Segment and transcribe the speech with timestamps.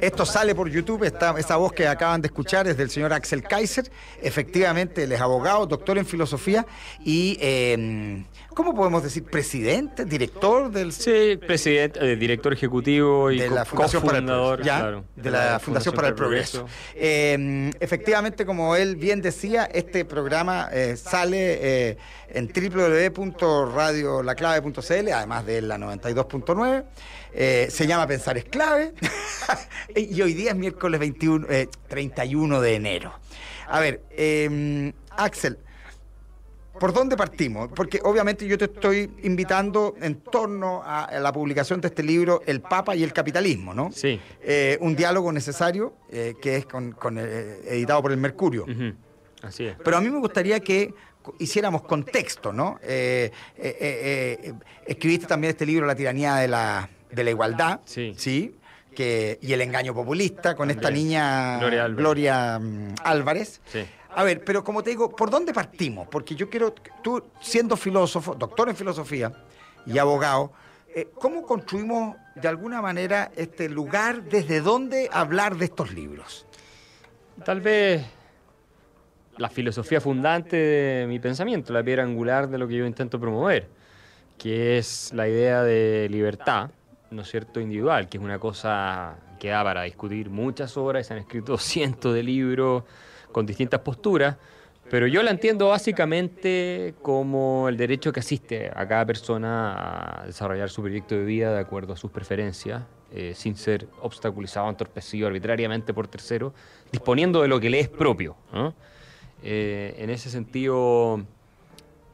[0.00, 3.42] Esto sale por YouTube, esta, esa voz que acaban de escuchar es del señor Axel
[3.42, 3.90] Kaiser.
[4.22, 6.66] Efectivamente, él es abogado, doctor en filosofía
[7.04, 8.24] y, eh,
[8.54, 9.24] ¿cómo podemos decir?
[9.24, 10.04] ¿Presidente?
[10.04, 10.92] ¿Director del...?
[10.92, 14.64] Sí, presidente, eh, director ejecutivo y de la Fundación para el Progreso.
[14.64, 14.78] ¿ya?
[14.78, 16.66] claro, de la, Fundación para el Progreso.
[16.94, 25.62] Eh, efectivamente, como él bien decía, este programa eh, sale eh, en www.radiolaclave.cl, además de
[25.62, 26.84] la 92.9.
[27.32, 28.94] Eh, se llama Pensar es clave.
[29.96, 33.12] y hoy día es miércoles 21, eh, 31 de enero.
[33.68, 35.58] A ver, eh, Axel,
[36.78, 37.70] ¿Por dónde partimos?
[37.74, 42.60] Porque obviamente yo te estoy invitando en torno a la publicación de este libro, El
[42.60, 43.90] Papa y el Capitalismo, ¿no?
[43.90, 44.20] Sí.
[44.40, 48.64] Eh, un diálogo necesario que es con, con, editado por el Mercurio.
[49.42, 49.76] Así es.
[49.82, 50.94] Pero a mí me gustaría que
[51.38, 52.78] hiciéramos contexto, ¿no?
[52.82, 54.54] Eh, eh, eh, eh,
[54.86, 58.54] escribiste también este libro, La tiranía de la, de la igualdad, Sí.
[58.94, 61.96] Que, y el engaño populista con esta niña Gloria Álvarez.
[61.96, 63.60] Gloria, mm, Álvarez.
[63.66, 63.84] Sí.
[64.10, 66.08] A ver, pero como te digo, ¿por dónde partimos?
[66.08, 69.32] Porque yo quiero, tú siendo filósofo, doctor en filosofía
[69.86, 70.52] y abogado,
[70.92, 76.46] eh, ¿cómo construimos de alguna manera este lugar desde donde hablar de estos libros?
[77.44, 78.04] Tal vez
[79.36, 83.68] la filosofía fundante de mi pensamiento, la piedra angular de lo que yo intento promover,
[84.36, 86.70] que es la idea de libertad,
[87.10, 91.14] ¿no es cierto?, individual, que es una cosa que da para discutir muchas obras, se
[91.14, 92.84] han escrito cientos de libros
[93.32, 94.36] con distintas posturas,
[94.90, 100.70] pero yo la entiendo básicamente como el derecho que asiste a cada persona a desarrollar
[100.70, 105.92] su proyecto de vida de acuerdo a sus preferencias, eh, sin ser obstaculizado, entorpecido arbitrariamente
[105.92, 106.54] por terceros,
[106.90, 108.36] disponiendo de lo que le es propio.
[109.42, 111.22] Eh, en ese sentido,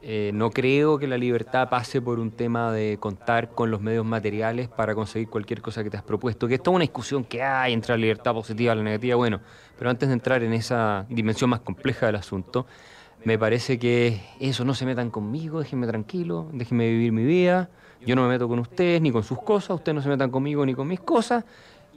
[0.07, 4.05] eh, no creo que la libertad pase por un tema de contar con los medios
[4.05, 7.41] materiales para conseguir cualquier cosa que te has propuesto, que es toda una discusión que
[7.41, 9.15] hay entre la libertad positiva y la negativa.
[9.15, 9.41] Bueno,
[9.75, 12.67] pero antes de entrar en esa dimensión más compleja del asunto,
[13.23, 17.71] me parece que eso, no se metan conmigo, déjenme tranquilo, déjenme vivir mi vida,
[18.05, 20.63] yo no me meto con ustedes ni con sus cosas, ustedes no se metan conmigo
[20.67, 21.45] ni con mis cosas,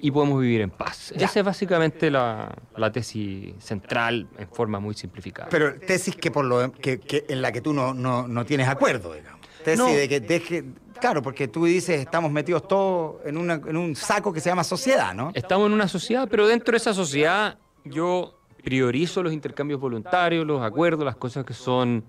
[0.01, 1.13] y podemos vivir en paz.
[1.13, 5.49] Esa es básicamente la, la tesis central en forma muy simplificada.
[5.51, 8.69] Pero tesis que por lo que, que en la que tú no, no, no tienes
[8.69, 9.41] acuerdo, digamos.
[9.65, 9.87] Tesis No.
[9.93, 10.65] de que deje.
[11.01, 14.65] Claro, porque tú dices estamos metidos todos en, una, en un saco que se llama
[14.65, 15.31] sociedad, ¿no?
[15.35, 20.61] Estamos en una sociedad, pero dentro de esa sociedad yo priorizo los intercambios voluntarios, los
[20.63, 22.05] acuerdos, las cosas que son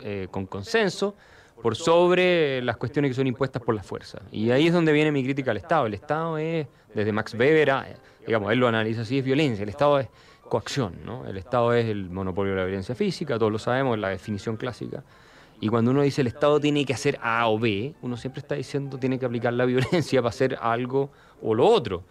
[0.00, 1.14] eh, con consenso,
[1.62, 4.20] por sobre las cuestiones que son impuestas por la fuerza.
[4.32, 5.86] Y ahí es donde viene mi crítica al Estado.
[5.86, 7.86] El Estado es, desde Max Weber, a-
[8.26, 9.62] digamos, él lo analiza así, es violencia.
[9.62, 10.08] El Estado es
[10.48, 11.26] coacción, ¿no?
[11.26, 14.56] El Estado es el monopolio de la violencia física, todos lo sabemos, es la definición
[14.56, 15.04] clásica.
[15.60, 18.54] Y cuando uno dice el Estado tiene que hacer A o B, uno siempre está
[18.54, 21.10] diciendo tiene que aplicar la violencia para hacer algo
[21.42, 22.04] o lo otro.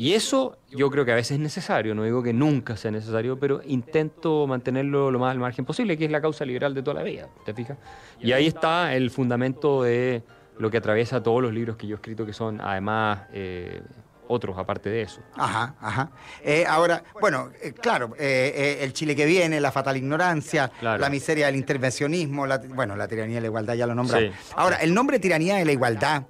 [0.00, 3.36] Y eso yo creo que a veces es necesario, no digo que nunca sea necesario,
[3.36, 6.94] pero intento mantenerlo lo más al margen posible, que es la causa liberal de toda
[6.94, 7.76] la vida, ¿te fijas?
[8.20, 10.22] Y ahí está el fundamento de
[10.56, 13.82] lo que atraviesa todos los libros que yo he escrito, que son además eh,
[14.28, 15.20] otros aparte de eso.
[15.34, 16.10] Ajá, ajá.
[16.44, 21.00] Eh, ahora, bueno, eh, claro, eh, eh, el Chile que viene, la fatal ignorancia, Claro.
[21.00, 24.30] la miseria del intervencionismo, la, bueno, la tiranía de la igualdad ya lo nombramos.
[24.32, 24.52] Sí.
[24.54, 26.22] Ahora, el nombre tiranía de la igualdad.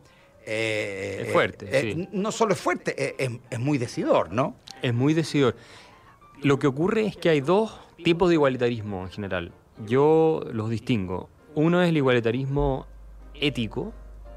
[0.48, 2.08] Eh, Es fuerte, eh, sí.
[2.12, 4.56] No solo es fuerte, eh, es, es muy decidor, ¿no?
[4.82, 5.56] Es muy decidor.
[6.42, 9.52] Lo que ocurre es que hay dos tipos de igualitarismo en general.
[9.86, 11.28] Yo los distingo.
[11.54, 12.86] Uno es el igualitarismo
[13.34, 13.92] ético,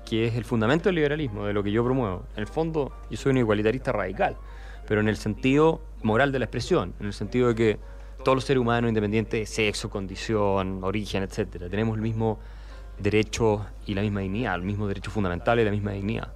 [0.05, 2.25] que es el fundamento del liberalismo, de lo que yo promuevo.
[2.33, 4.35] En el fondo, yo soy un igualitarista radical,
[4.87, 7.79] pero en el sentido moral de la expresión, en el sentido de que
[8.23, 12.39] todos los seres humanos, independiente de sexo, condición, origen, etcétera, tenemos el mismo
[13.01, 16.33] derecho y la misma dignidad, el mismo derecho fundamental y la misma dignidad.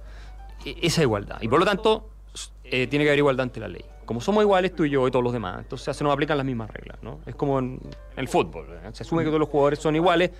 [0.64, 1.38] E- esa igualdad.
[1.40, 2.08] Y por lo tanto,
[2.64, 3.84] eh, tiene que haber igualdad ante la ley.
[4.04, 6.46] Como somos iguales tú y yo y todos los demás, entonces se nos aplican las
[6.46, 7.20] mismas reglas, ¿no?
[7.26, 7.80] Es como en
[8.16, 8.88] el fútbol, ¿eh?
[8.92, 10.30] se asume que todos los jugadores son iguales,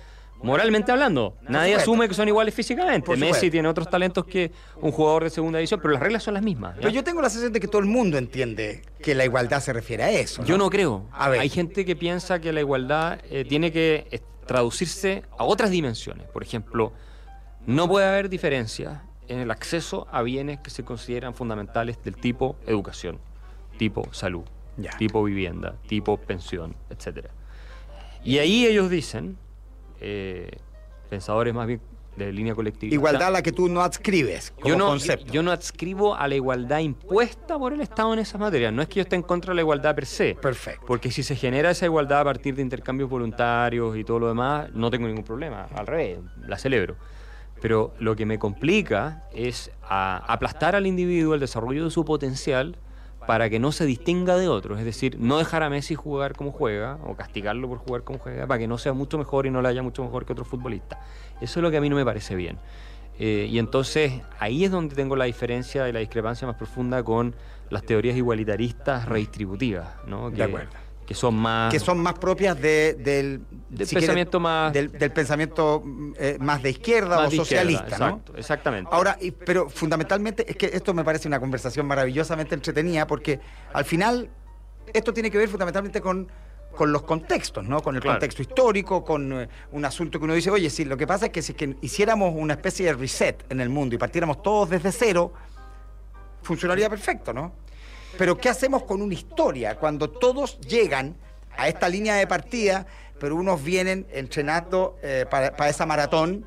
[0.41, 1.35] moralmente hablando.
[1.49, 3.15] Nadie asume que son iguales físicamente.
[3.17, 4.51] Messi tiene otros talentos que
[4.81, 6.75] un jugador de segunda división, pero las reglas son las mismas.
[6.75, 6.81] ¿ya?
[6.81, 9.73] Pero yo tengo la sensación de que todo el mundo entiende que la igualdad se
[9.73, 10.45] refiere a eso.
[10.45, 11.05] Yo no creo.
[11.11, 11.41] A ver.
[11.41, 14.07] Hay gente que piensa que la igualdad eh, tiene que
[14.47, 16.27] traducirse a otras dimensiones.
[16.27, 16.93] Por ejemplo,
[17.65, 22.55] no puede haber diferencias en el acceso a bienes que se consideran fundamentales del tipo
[22.65, 23.19] educación,
[23.77, 24.43] tipo salud,
[24.77, 24.91] Ya.
[24.97, 27.29] tipo vivienda, tipo pensión, etcétera.
[28.23, 29.37] Y ahí ellos dicen,
[29.99, 30.49] eh,
[31.09, 31.81] pensadores más bien
[32.17, 32.93] de línea colectiva.
[32.93, 35.31] Igualdad a la que tú no adscribes como Yo no, concepto.
[35.31, 38.73] yo no adscribo a la igualdad impuesta por el Estado en esas materias.
[38.73, 40.35] No es que yo esté en contra de la igualdad per se.
[40.35, 40.85] Perfecto.
[40.87, 44.69] Porque si se genera esa igualdad a partir de intercambios voluntarios y todo lo demás,
[44.73, 45.67] no tengo ningún problema.
[45.75, 46.95] Al revés, la celebro.
[47.61, 52.77] Pero lo que me complica es a- aplastar al individuo, el desarrollo de su potencial,
[53.27, 56.51] para que no se distinga de otros, es decir, no dejar a Messi jugar como
[56.51, 59.61] juega o castigarlo por jugar como juega, para que no sea mucho mejor y no
[59.61, 60.99] le haya mucho mejor que otro futbolista.
[61.41, 62.57] Eso es lo que a mí no me parece bien.
[63.19, 67.35] Eh, y entonces ahí es donde tengo la diferencia y la discrepancia más profunda con
[67.69, 70.31] las teorías igualitaristas redistributivas, ¿no?
[70.31, 73.41] de acuerdo que son más que son más propias del,
[73.75, 75.81] pensamiento más del, pensamiento
[76.17, 78.21] eh, más de izquierda o socialista ¿no?
[78.35, 83.39] exactamente ahora pero fundamentalmente es que esto me parece una conversación maravillosamente entretenida porque
[83.73, 84.29] al final
[84.93, 86.29] esto tiene que ver fundamentalmente con
[86.75, 87.81] con los contextos, ¿no?
[87.81, 91.07] Con el contexto histórico, con eh, un asunto que uno dice, oye, sí, lo que
[91.07, 93.97] pasa es que si es que hiciéramos una especie de reset en el mundo y
[93.97, 95.33] partiéramos todos desde cero,
[96.43, 97.53] funcionaría perfecto, ¿no?
[98.17, 101.15] Pero ¿qué hacemos con una historia cuando todos llegan
[101.55, 102.85] a esta línea de partida,
[103.19, 106.45] pero unos vienen entrenando eh, para, esa maratón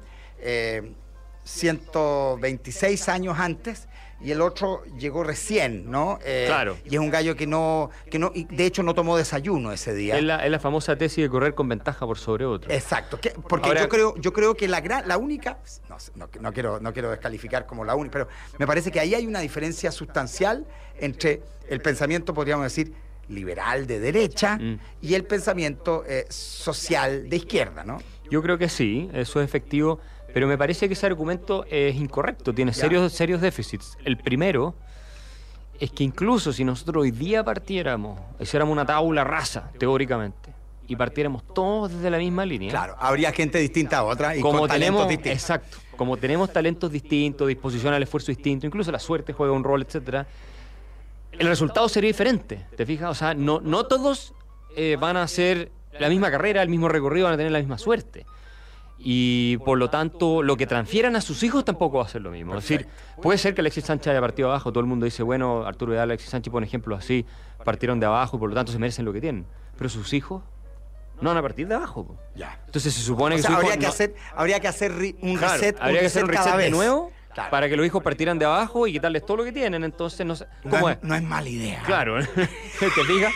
[1.45, 3.89] 126 eh, años antes
[4.21, 6.19] y el otro llegó recién, ¿no?
[6.25, 6.77] Eh, claro.
[6.85, 10.19] Y es un gallo que no, que no, de hecho no tomó desayuno ese día.
[10.19, 12.71] Es la, famosa tesis de correr con ventaja por sobre otro.
[12.71, 13.19] Exacto,
[13.49, 15.59] porque yo creo, yo creo que la gran, la única,
[16.17, 18.29] no, quiero, no quiero descalificar como la única, pero
[18.59, 20.67] me parece que ahí hay una diferencia sustancial
[20.99, 22.93] entre el pensamiento, podríamos decir,
[23.29, 24.79] liberal de derecha mm.
[25.01, 28.03] y el pensamiento eh, social de izquierda, ¿no?
[28.31, 29.99] Yo creo que sí, eso es efectivo.
[30.32, 33.97] Pero me parece que ese argumento es incorrecto, tiene serios, serios déficits.
[34.05, 34.75] El primero
[35.79, 40.53] es que incluso si nosotros hoy día partiéramos, hiciéramos una tabla rasa, teóricamente,
[40.87, 42.71] y partiéramos todos desde la misma línea.
[42.71, 45.32] Claro, habría gente distinta a otra y como con tenemos, distintos.
[45.32, 45.79] Exacto.
[45.97, 50.26] Como tenemos talentos distintos, disposición al esfuerzo distinto, incluso la suerte juega un rol, etcétera,
[51.33, 52.67] el resultado sería diferente.
[52.76, 53.11] ¿Te fijas?
[53.11, 54.35] O sea, no, no todos
[54.76, 57.79] eh, van a hacer la misma carrera, el mismo recorrido, van a tener la misma
[57.79, 58.26] suerte
[59.02, 62.31] y por lo tanto lo que transfieran a sus hijos tampoco va a ser lo
[62.31, 62.55] mismo.
[62.56, 62.87] Es decir,
[63.23, 66.11] puede ser que Alexis Sánchez haya partido abajo, todo el mundo dice, bueno, Arturo Vidal,
[66.11, 67.25] Alexis Sánchez, por ejemplo, así,
[67.64, 69.47] partieron de abajo y por lo tanto se merecen lo que tienen.
[69.79, 70.43] Pero sus hijos
[71.20, 72.19] no van a partir de abajo.
[72.35, 72.61] Ya.
[72.67, 74.93] Entonces se supone que habría, que hacer, habría que hacer
[75.23, 77.11] un reset, habría que hacer un reset de nuevo.
[77.50, 80.37] Para que los hijos partieran de abajo y quitarles todo lo que tienen, entonces no
[80.37, 80.47] sé.
[80.69, 81.82] ¿Cómo es, No es mala idea.
[81.87, 83.31] Claro, te diga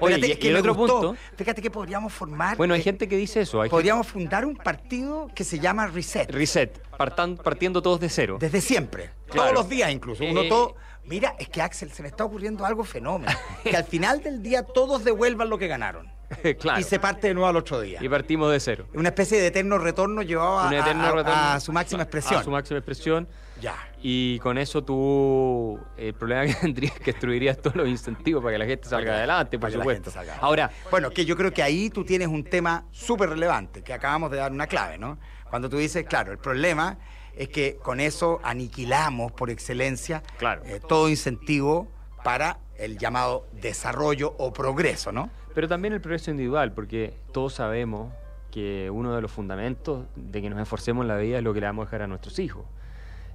[0.00, 1.16] Oye, y, el otro punto.
[1.36, 2.56] Fíjate que podríamos formar.
[2.56, 3.62] Bueno, hay gente que dice eso.
[3.68, 6.30] podríamos fundar un partido que se llama Reset.
[6.30, 8.38] Reset, partiendo todos de cero.
[8.40, 9.10] Desde siempre.
[9.32, 10.24] Todos los días incluso.
[10.24, 10.74] Uno eh, todo.
[11.04, 13.32] Mira, es que Axel, se me está ocurriendo algo fenómeno.
[13.64, 16.12] que al final del día todos devuelvan lo que ganaron.
[16.60, 16.78] claro.
[16.78, 17.98] Y se parte de nuevo al otro día.
[18.02, 18.86] Y partimos de cero.
[18.94, 22.40] Una especie de eterno retorno llevado a, a, su máxima expresión.
[22.40, 23.28] A su máxima expresión.
[23.60, 23.76] Ya.
[24.02, 28.54] Y con eso tú, el problema que tendrías es que destruirías todos los incentivos para
[28.54, 30.10] que la gente salga adelante, por supuesto.
[30.40, 34.30] Ahora, bueno, que yo creo que ahí tú tienes un tema súper relevante, que acabamos
[34.30, 35.18] de dar una clave, ¿no?
[35.50, 36.98] Cuando tú dices, claro, el problema
[37.36, 40.22] es que con eso aniquilamos por excelencia
[40.64, 41.88] eh, todo incentivo
[42.22, 45.30] para el llamado desarrollo o progreso, ¿no?
[45.54, 48.12] Pero también el progreso individual, porque todos sabemos
[48.50, 51.60] que uno de los fundamentos de que nos esforcemos en la vida es lo que
[51.60, 52.64] le vamos a dejar a nuestros hijos.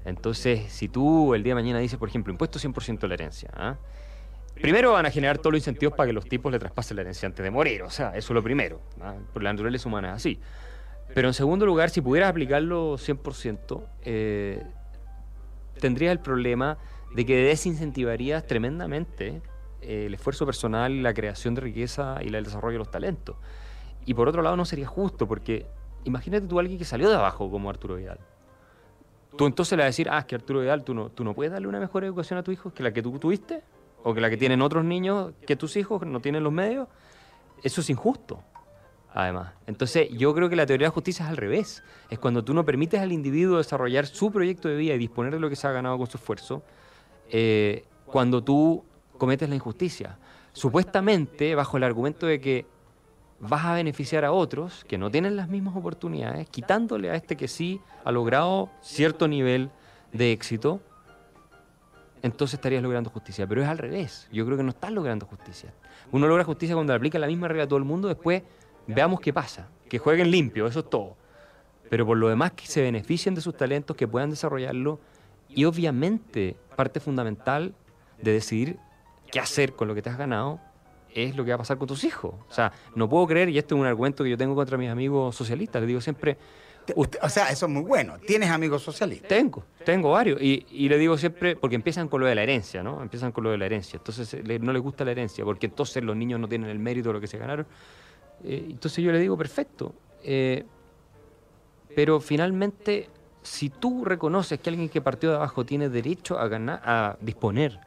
[0.06, 3.50] Entonces, si tú el día de mañana dices, por ejemplo, impuesto 100% de la herencia,
[3.56, 3.76] ¿ah?
[4.54, 7.26] primero van a generar todos los incentivos para que los tipos le traspasen la herencia
[7.26, 9.16] antes de morir, o sea, eso es lo primero, ¿ah?
[9.34, 10.40] por la naturaleza humana es así.
[11.14, 14.64] Pero en segundo lugar, si pudieras aplicarlo 100%, eh,
[15.80, 16.78] tendrías el problema
[17.14, 19.42] de que desincentivarías tremendamente
[19.82, 23.38] eh, el esfuerzo personal, la creación de riqueza y el desarrollo de los talentos.
[24.06, 25.66] Y por otro lado, no sería justo, porque
[26.04, 28.20] imagínate tú a alguien que salió de abajo como Arturo Vidal
[29.38, 31.34] Tú entonces le vas a decir, ah, es que Arturo Vidal, tú no, tú no
[31.34, 33.64] puedes darle una mejor educación a tu hijo que la que tú tuviste,
[34.04, 36.88] o que la que tienen otros niños que tus hijos no tienen los medios.
[37.64, 38.44] Eso es injusto,
[39.12, 39.54] además.
[39.66, 41.84] Entonces, yo creo que la teoría de justicia es al revés.
[42.10, 45.40] Es cuando tú no permites al individuo desarrollar su proyecto de vida y disponer de
[45.40, 46.62] lo que se ha ganado con su esfuerzo,
[47.32, 48.86] eh, cuando tú
[49.18, 50.20] cometes la injusticia.
[50.54, 52.66] Supuestamente, bajo el argumento de que
[53.40, 57.48] vas a beneficiar a otros que no tienen las mismas oportunidades, quitándole a este que
[57.48, 59.70] sí ha logrado cierto nivel
[60.14, 60.82] de éxito,
[62.22, 63.46] entonces estarías logrando justicia.
[63.46, 64.28] Pero es al revés.
[64.32, 65.74] Yo creo que no estás logrando justicia.
[66.12, 68.42] Uno logra justicia cuando aplica la misma regla a todo el mundo, después
[68.88, 69.68] veamos qué pasa.
[69.90, 71.18] Que jueguen limpio, eso es todo.
[71.90, 75.00] Pero por lo demás, que se beneficien de sus talentos, que puedan desarrollarlo.
[75.50, 77.76] Y obviamente, parte fundamental
[78.20, 78.80] de decidir
[79.32, 80.60] qué hacer con lo que te has ganado
[81.16, 82.36] es lo que va a pasar con tus hijos.
[82.48, 84.90] O sea, no puedo creer, y esto es un argumento que yo tengo contra mis
[84.90, 86.38] amigos socialistas, les digo siempre...
[86.96, 88.20] o sea, eso es muy bueno.
[88.20, 89.30] ¿Tienes amigos socialistas?
[89.30, 90.40] Tengo, tengo varios.
[90.42, 93.02] Y, y le digo siempre, porque empiezan con lo de la herencia, ¿no?
[93.02, 93.98] Empiezan con lo de la herencia.
[93.98, 97.14] Entonces no les gusta la herencia, porque entonces los niños no tienen el mérito de
[97.14, 97.66] lo que se ganaron.
[98.44, 99.96] Eh, entonces yo le digo, perfecto.
[100.22, 100.66] Eh,
[101.96, 103.10] pero finalmente,
[103.42, 107.80] si tú reconoces que alguien que partió de abajo tiene derecho a ganar, a disponer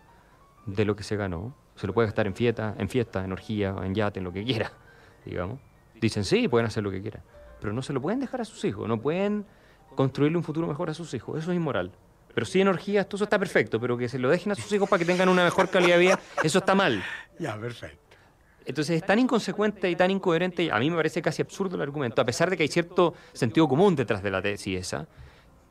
[0.67, 3.75] de lo que se ganó, Se lo puede gastar en fiesta, en fiesta, en orgía,
[3.83, 4.73] en yate, en lo que quiera,
[5.25, 5.61] digamos.
[6.01, 7.23] Dicen, sí, pueden hacer lo que quieran,
[7.61, 9.47] pero no se lo pueden dejar a sus hijos, no pueden
[9.95, 11.39] construirle un futuro mejor a sus hijos.
[11.39, 11.93] Eso es inmoral.
[12.35, 14.71] Pero sí en orgías, todo eso está perfecto, pero que se lo dejen a sus
[14.73, 17.03] hijos para que tengan una mejor calidad de vida, eso está mal.
[17.39, 18.17] Ya, perfecto.
[18.65, 22.21] Entonces es tan inconsecuente y tan incoherente, a mí me parece casi absurdo el argumento,
[22.21, 25.09] a pesar de que hay cierto sentido común detrás de la tesis esa,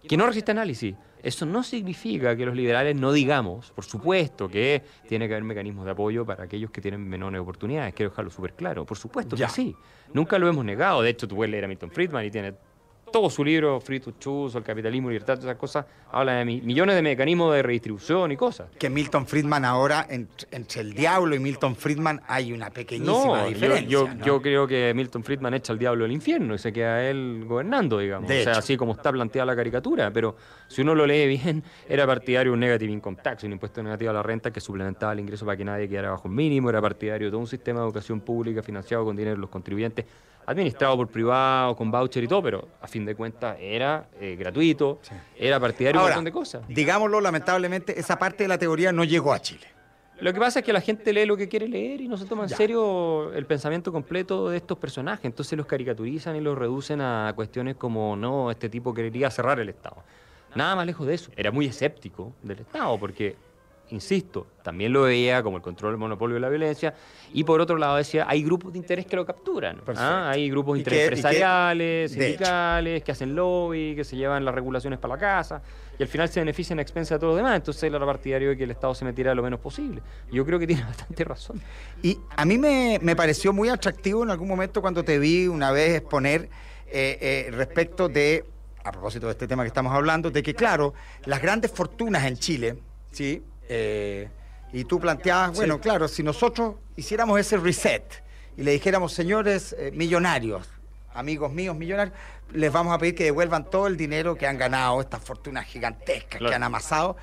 [0.08, 0.96] que no resiste análisis.
[1.22, 5.86] Eso no significa que los liberales no digamos, por supuesto, que tiene que haber mecanismos
[5.86, 7.94] de apoyo para aquellos que tienen menores oportunidades.
[7.94, 8.86] Quiero dejarlo súper claro.
[8.86, 9.76] Por supuesto que sí.
[10.14, 11.02] Nunca lo hemos negado.
[11.02, 12.54] De hecho, tú puedes leer a Milton Friedman y tiene
[13.12, 16.96] todo su libro, Free to Choose, el capitalismo, libertad, todas esas cosas, habla de millones
[16.96, 18.70] de mecanismos de redistribución y cosas.
[18.78, 23.88] Que Milton Friedman ahora, entre, el diablo y Milton Friedman hay una pequeñísima diferencia.
[23.88, 27.46] Yo, yo, creo que Milton Friedman echa al diablo del infierno y se queda él
[27.48, 28.30] gobernando, digamos.
[28.30, 30.36] o sea, así como está planteada la caricatura, pero
[30.68, 34.12] si uno lo lee bien, era partidario de un negative income tax, un impuesto negativo
[34.12, 36.82] a la renta que suplementaba el ingreso para que nadie quedara bajo el mínimo, era
[36.82, 40.06] partidario de todo un sistema de educación pública financiado con dinero de los contribuyentes
[40.48, 45.00] administrado por privado, con voucher y todo, pero a fin de cuentas era eh, gratuito,
[45.36, 46.64] era partidario de un montón de cosas.
[46.70, 49.68] Digámoslo, lamentablemente, esa parte de la teoría no llegó a Chile.
[50.20, 52.26] Lo que pasa es que la gente lee lo que quiere leer y no se
[52.26, 55.26] toma en serio el pensamiento completo de estos personajes.
[55.26, 59.70] Entonces los caricaturizan y los reducen a cuestiones como, no, este tipo quería cerrar el
[59.70, 59.98] Estado.
[60.56, 61.30] Nada más lejos de eso.
[61.36, 63.36] Era muy escéptico del Estado porque
[63.90, 66.94] insisto, también lo veía como el control del monopolio de la violencia,
[67.34, 70.30] y por otro lado decía, hay grupos de interés que lo capturan, ¿ah?
[70.30, 75.16] hay grupos de interés empresariales, sindicales, que hacen lobby, que se llevan las regulaciones para
[75.16, 75.62] la casa,
[75.98, 78.50] y al final se benefician a expensas de todos los demás, entonces él era partidario
[78.50, 80.02] de que el Estado se metiera lo menos posible.
[80.32, 81.62] Yo creo que tiene bastante razón.
[82.04, 85.96] Y a mí me, pareció muy atractivo en algún momento cuando te vi una vez
[85.96, 86.50] exponer
[86.90, 88.46] eh, eh, respecto de
[88.88, 90.94] a propósito de este tema que estamos hablando, de que, claro,
[91.26, 92.78] las grandes fortunas en Chile,
[93.12, 93.44] ¿sí?
[93.68, 94.30] Eh,
[94.74, 98.24] y tú planteabas, bueno, claro, si nosotros hiciéramos ese reset
[98.58, 100.68] y le dijéramos, señores eh, millonarios,
[101.14, 102.16] amigos míos millonarios,
[102.54, 106.40] les vamos a pedir que devuelvan todo el dinero que han ganado, estas fortunas gigantescas
[106.40, 107.18] que han amasado,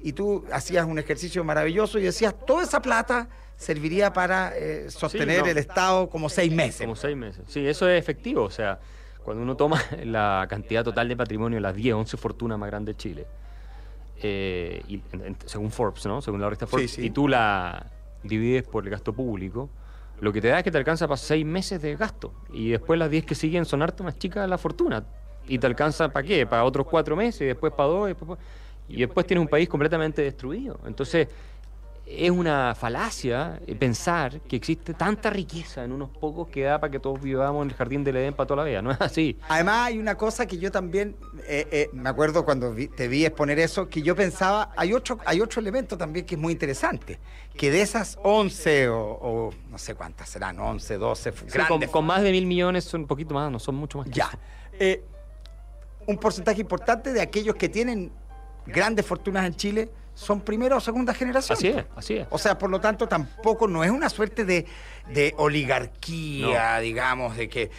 [0.00, 5.46] y tú hacías un ejercicio maravilloso y decías, toda esa plata serviría para eh, sostener
[5.48, 6.82] el Estado como seis meses.
[6.82, 7.44] Como seis meses.
[7.48, 8.44] Sí, eso es efectivo.
[8.44, 8.78] O sea,
[9.24, 13.02] cuando uno toma la cantidad total de patrimonio, las 10, 11 fortunas más grandes de
[13.02, 13.26] Chile,
[14.22, 15.02] eh, y,
[15.46, 16.20] según Forbes, ¿no?
[16.20, 17.86] Según la revista Forbes, y tú la
[18.22, 19.70] divides por el gasto público,
[20.20, 22.32] lo que te da es que te alcanza para seis meses de gasto.
[22.52, 25.04] Y después las diez que siguen son harto más chicas la fortuna.
[25.46, 26.46] Y te alcanza para qué?
[26.46, 28.10] Para otros cuatro meses, y después para dos,
[28.88, 30.78] y después tienes un país completamente destruido.
[30.86, 31.28] Entonces,
[32.10, 36.98] es una falacia pensar que existe tanta riqueza en unos pocos que da para que
[36.98, 38.80] todos vivamos en el jardín del Edén para toda la vida.
[38.80, 39.38] No es así.
[39.48, 43.58] Además, hay una cosa que yo también eh, eh, me acuerdo cuando te vi exponer
[43.58, 47.18] eso, que yo pensaba, hay otro, hay otro elemento también que es muy interesante,
[47.54, 52.32] que de esas 11 o, no sé cuántas serán, 11, 12, grandes, con, más de
[52.32, 54.08] mil millones son un poquito más, no son mucho más.
[54.10, 54.30] ya.
[54.72, 55.04] Eh,
[56.06, 58.10] un porcentaje importante de aquellos que tienen
[58.66, 61.56] grandes fortunas en Chile son primera o segunda generación.
[61.56, 62.26] Así es, así es.
[62.30, 64.66] O sea, por lo tanto, tampoco no es una suerte de,
[65.36, 67.70] oligarquía, digamos, de que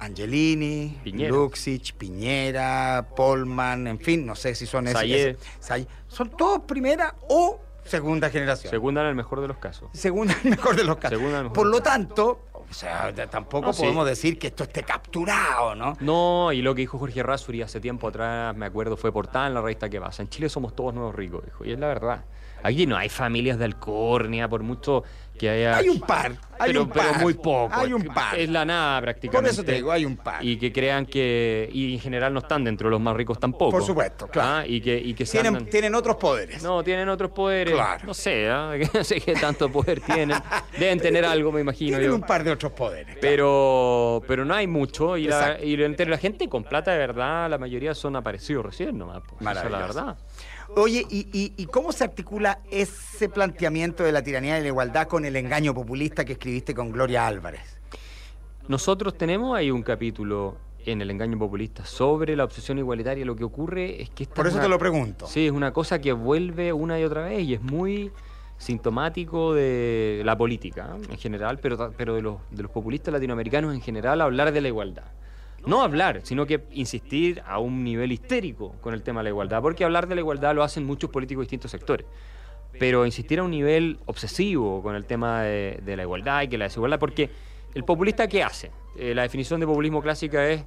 [0.00, 5.04] Angelini, Luxich, Piñera, Polman, en fin, no sé si son esos.
[6.08, 8.70] Son todos primera o segunda generación.
[8.70, 9.88] Segunda en el mejor de los casos.
[9.92, 11.20] Segunda en el mejor de los casos.
[11.54, 15.96] Por lo tanto, o sea, tampoco podemos decir que esto esté capturado, ¿no?
[16.00, 19.54] No, y lo que dijo Jorge Rasuri hace tiempo atrás, me acuerdo, fue portada en
[19.54, 20.22] la revista que pasa.
[20.22, 21.64] En Chile somos todos nuevos ricos, dijo.
[21.64, 22.24] Y es la verdad.
[22.62, 25.04] Aquí no hay familias de Alcornia, por mucho
[25.40, 25.78] que haya...
[25.78, 27.06] Hay un par, hay pero, un par.
[27.12, 27.70] Pero muy poco.
[27.72, 28.38] Hay un par.
[28.38, 29.48] Es la nada prácticamente.
[29.48, 30.44] Por eso te digo, hay un par.
[30.44, 31.68] Y que crean que...
[31.72, 33.70] Y en general no están dentro de los más ricos tampoco.
[33.70, 34.48] Por supuesto, claro.
[34.58, 36.62] Ah, y que, y que tienen, tienen otros poderes.
[36.62, 37.72] No, tienen otros poderes.
[37.72, 38.06] Claro.
[38.06, 38.90] No sé, ¿eh?
[38.94, 40.36] no sé qué tanto poder tienen.
[40.78, 43.16] Deben tener algo, me imagino tienen un par de otros poderes.
[43.18, 45.16] Pero, pero no hay mucho.
[45.16, 48.98] Y, la, y entre la gente con plata de verdad, la mayoría son aparecidos recién
[48.98, 49.22] nomás.
[49.26, 50.18] Pues, esa es la verdad.
[50.76, 55.36] Oye, ¿y, cómo se articula ese planteamiento de la tiranía y la igualdad con el
[55.36, 57.78] engaño populista que escribiste con Gloria Álvarez?
[58.68, 63.24] Nosotros tenemos ahí un capítulo en el engaño populista sobre la obsesión igualitaria.
[63.24, 65.26] Lo que ocurre es que esta Por eso te lo pregunto.
[65.26, 68.12] Sí, es una cosa que vuelve una y otra vez y es muy
[68.56, 73.80] sintomático de la política en general, pero, pero de, los, de los populistas latinoamericanos en
[73.80, 75.04] general, hablar de la igualdad
[75.66, 79.62] no hablar, sino que insistir a un nivel histérico con el tema de la igualdad,
[79.62, 82.06] porque hablar de la igualdad lo hacen muchos políticos de distintos sectores.
[82.78, 86.66] Pero insistir a un nivel obsesivo con el tema de, la igualdad y que la
[86.66, 87.30] desigualdad, porque
[87.74, 88.70] el populista ¿qué hace?
[88.96, 90.64] Eh, la definición de populismo clásica es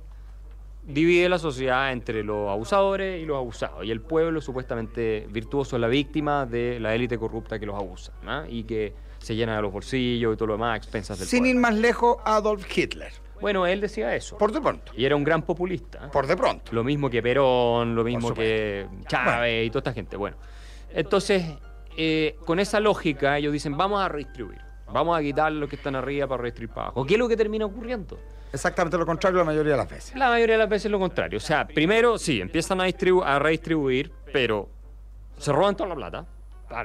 [0.85, 3.85] divide la sociedad entre los abusadores y los abusados.
[3.85, 8.13] Y el pueblo, supuestamente virtuoso, es la víctima de la élite corrupta que los abusa
[8.23, 8.45] ¿no?
[8.47, 11.45] y que se llena de los bolsillos y todo lo demás a expensas del Sin
[11.45, 13.22] ir más lejos, Adolf Hitler.
[13.43, 14.37] Bueno, él decía eso.
[14.37, 14.93] Por de pronto.
[14.95, 16.09] Y era un gran populista.
[16.11, 16.71] Por de pronto.
[16.71, 20.15] Lo mismo que Perón, lo mismo que Chávez y toda esta gente.
[20.15, 20.37] Bueno,
[20.93, 21.43] entonces,
[21.97, 24.61] eh, con esa lógica, ellos dicen, vamos a redistribuir.
[24.93, 27.05] Vamos a quitar los que están arriba para redistribuir para abajo.
[27.05, 28.17] ¿Qué es lo que termina ocurriendo?
[28.53, 30.15] Exactamente lo contrario la mayoría de las veces.
[30.15, 31.35] La mayoría de las veces lo contrario.
[31.35, 34.69] O sea, primero, sí, empiezan a, a redistribuir, pero
[35.37, 36.25] se roban toda la plata.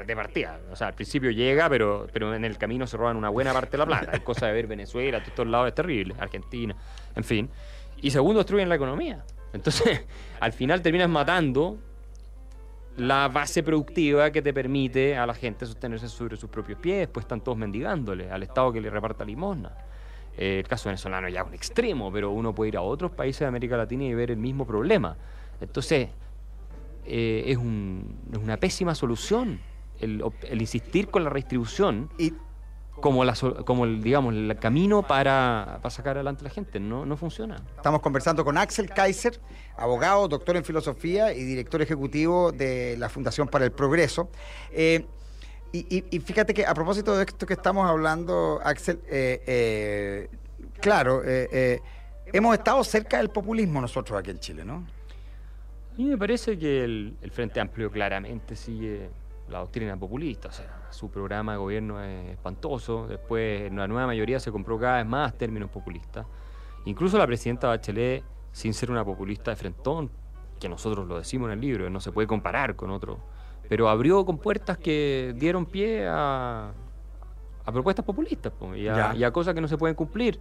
[0.06, 0.58] De partida.
[0.70, 3.72] O sea, al principio llega, pero, pero en el camino se roban una buena parte
[3.72, 4.10] de la plata.
[4.12, 6.76] Hay cosa de ver Venezuela, todos estos lados es terrible, Argentina,
[7.16, 7.48] en fin.
[8.02, 9.24] Y segundo, destruyen la economía.
[9.52, 10.04] Entonces,
[10.40, 11.78] al final terminas matando
[12.96, 17.24] la base productiva que te permite a la gente sostenerse sobre sus propios pies, pues
[17.24, 19.72] están todos mendigándole al Estado que le reparta limosna.
[20.36, 23.40] Eh, el caso venezolano ya es un extremo, pero uno puede ir a otros países
[23.40, 25.16] de América Latina y ver el mismo problema.
[25.60, 26.08] Entonces,
[27.06, 29.60] eh, es, un- es una pésima solución
[30.00, 32.32] el, insistir con la redistribución Y
[33.00, 36.80] como, la, como el, digamos, el camino para, para sacar adelante a la gente.
[36.80, 37.62] No, no funciona.
[37.76, 39.38] Estamos conversando con Axel Kaiser,
[39.76, 44.30] abogado, doctor en filosofía y director ejecutivo de la Fundación para el Progreso.
[44.72, 45.06] Eh,
[45.70, 50.28] y, y- y fíjate que a propósito de esto que estamos hablando, Axel, eh, eh,
[50.80, 54.74] claro, hemos estado cerca del populismo nosotros aquí en Chile, ¿no?
[55.92, 59.10] A mí me parece que el, el Frente Amplio claramente sigue
[59.50, 64.40] la doctrina populista, o sea, su programa de gobierno es espantoso, después la nueva mayoría
[64.40, 66.26] se compró cada vez más términos populistas,
[66.84, 70.10] incluso la presidenta Bachelet, sin ser una populista de frentón,
[70.60, 73.18] que nosotros lo decimos en el libro, no se puede comparar con otro,
[73.68, 76.72] pero abrió con puertas que dieron pie a,
[77.64, 79.14] a propuestas populistas po, y, a, Ya.
[79.16, 80.38] y a cosas que no se pueden cumplir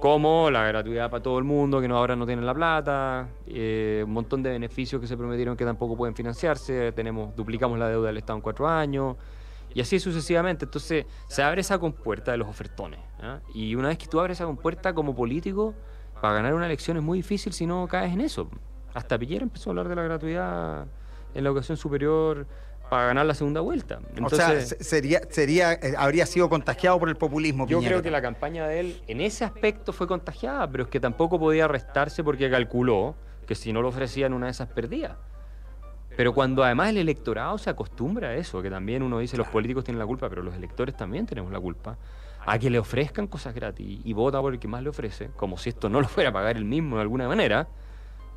[0.00, 4.12] como la gratuidad para todo el mundo, que ahora no tienen la plata, eh, un
[4.12, 8.16] montón de beneficios que se prometieron que tampoco pueden financiarse, tenemos, duplicamos la deuda del
[8.16, 9.16] Estado en cuatro años,
[9.74, 10.64] y así sucesivamente.
[10.64, 13.00] Entonces se abre esa compuerta de los ofertones.
[13.20, 13.40] ¿ah?
[13.54, 15.74] Y una vez que tú abres esa compuerta como político,
[16.20, 18.48] para ganar una elección es muy difícil si no caes en eso.
[18.94, 20.86] Hasta Piñera empezó a hablar de la gratuidad
[21.34, 22.46] en la educación superior
[22.90, 23.98] para ganar la segunda vuelta.
[23.98, 27.66] o sea, Entonces- se- sería, sería, eh, habría sido contagiado por el populismo.
[27.66, 27.92] yo Piñera.
[27.96, 31.38] creo que la campaña de él en ese aspecto fue contagiada, pero es que tampoco
[31.38, 33.14] podía restarse porque calculó
[33.46, 35.16] que si no lo ofrecían una de esas perdía.
[36.16, 39.84] Pero cuando además el electorado se acostumbra a eso, que también uno dice los políticos
[39.84, 41.96] tienen la culpa, pero los electores también tenemos la culpa,
[42.44, 45.56] a que le ofrezcan cosas gratis y vota por el que más le ofrece, como
[45.56, 47.68] si esto no lo fuera a pagar él mismo de alguna manera,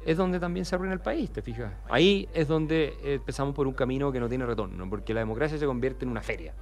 [0.05, 1.71] es donde también se arruina el país, ¿te fijas?
[1.89, 5.65] Ahí es donde empezamos por un camino que no tiene retorno, porque la democracia se
[5.65, 6.53] convierte en una feria.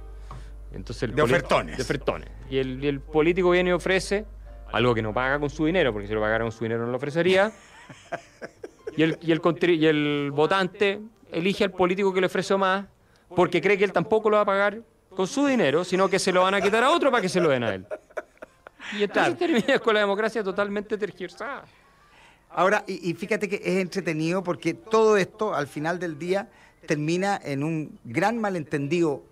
[0.72, 1.76] Entonces el De ofertones.
[1.76, 2.28] De ofertones.
[2.48, 4.24] Y el, y el político viene y ofrece
[4.72, 6.90] algo que no paga con su dinero, porque si lo pagara con su dinero no
[6.90, 7.52] lo ofrecería.
[8.94, 11.00] Y el, y el, y el votante
[11.30, 12.84] elige al político que le ofreció más
[13.34, 14.82] porque cree que él tampoco lo va a pagar
[15.14, 17.40] con su dinero, sino que se lo van a quitar a otro para que se
[17.40, 17.86] lo den a él.
[18.98, 21.64] Y entonces terminas con la democracia totalmente tergiversada.
[22.54, 26.50] Ahora, y, y fíjate que es entretenido porque todo esto, al final del día,
[26.86, 29.22] termina en un gran malentendido,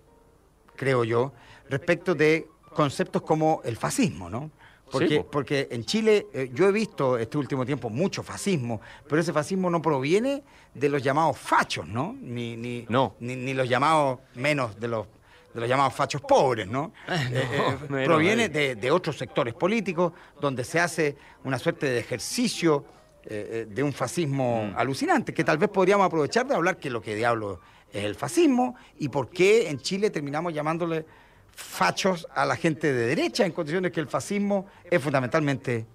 [0.75, 1.33] creo yo,
[1.69, 4.49] respecto de conceptos como el fascismo, ¿no?
[4.91, 5.31] Porque, Sí, po.
[5.31, 9.69] porque en Chile eh, yo he visto este último tiempo mucho fascismo, pero ese fascismo
[9.69, 12.13] no proviene de los llamados fachos, ¿no?
[12.19, 13.15] Ni, ni, No.
[13.21, 15.07] ni, ni los llamados menos de los
[15.53, 16.93] de los llamados fachos pobres, ¿no?
[17.09, 18.49] Eh, eh, menos proviene ahí.
[18.49, 22.85] de, de otros sectores políticos donde se hace una suerte de ejercicio
[23.25, 24.77] eh, eh, de un fascismo Mm.
[24.77, 27.59] alucinante, que tal vez podríamos aprovechar de hablar que lo que diablo
[27.93, 31.05] es el fascismo y por qué en Chile terminamos llamándole
[31.53, 35.85] fachos a la gente de derecha en condiciones que el fascismo es fundamentalmente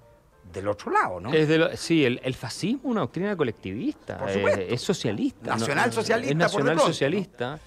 [0.53, 1.33] del otro lado, ¿no?
[1.33, 4.61] Es de lo- sí, el, el fascismo es una doctrina colectivista, Por eh, supuesto.
[4.61, 5.51] es socialista.
[5.55, 7.59] no- Nacionalsocialista, Es nacional socialista.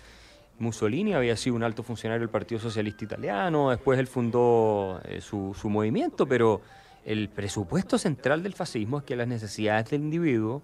[0.60, 5.56] Mussolini había sido un alto funcionario del Partido Socialista Italiano, después él fundó eh, su,
[5.60, 6.62] su movimiento, pero
[7.10, 10.62] el presupuesto central del fascismo es que las necesidades del individuo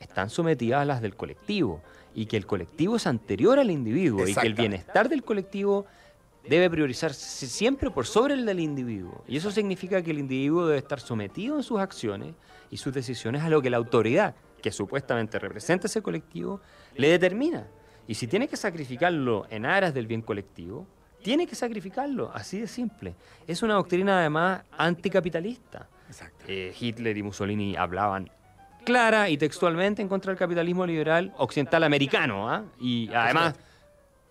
[0.00, 1.82] están sometidas a las del colectivo
[2.16, 5.86] y que el colectivo es anterior al individuo y que el bienestar del colectivo
[6.48, 9.22] debe priorizarse siempre por sobre el del individuo.
[9.28, 12.34] Y eso significa que el individuo debe estar sometido en sus acciones
[12.72, 16.60] y sus decisiones a lo que la autoridad, que supuestamente representa ese colectivo,
[16.96, 17.68] le determina.
[18.08, 20.88] Y si tiene que sacrificarlo en aras del bien colectivo,
[21.24, 23.14] tiene que sacrificarlo, así de simple.
[23.46, 25.88] Es una doctrina además anticapitalista.
[26.06, 26.44] Exacto.
[26.46, 28.28] Eh, Hitler y Mussolini hablaban
[28.84, 32.62] clara y textualmente en contra del capitalismo liberal occidental americano, ¿ah?
[32.78, 33.54] y además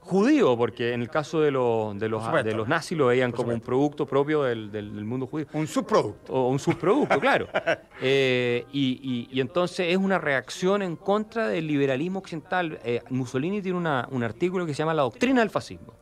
[0.01, 2.49] judío, porque en el caso de los, de los, Por supuesto.
[2.49, 5.47] de los nazis lo veían como un producto propio del, del- del mundo judío.
[5.53, 6.32] Un subproducto.
[6.34, 7.47] O un subproducto, claro.
[8.06, 8.99] Eh, y,
[9.32, 12.79] y- y entonces es una reacción en contra del liberalismo occidental.
[12.84, 15.93] Eh, Mussolini tiene una- un artículo que se llama La doctrina del fascismo.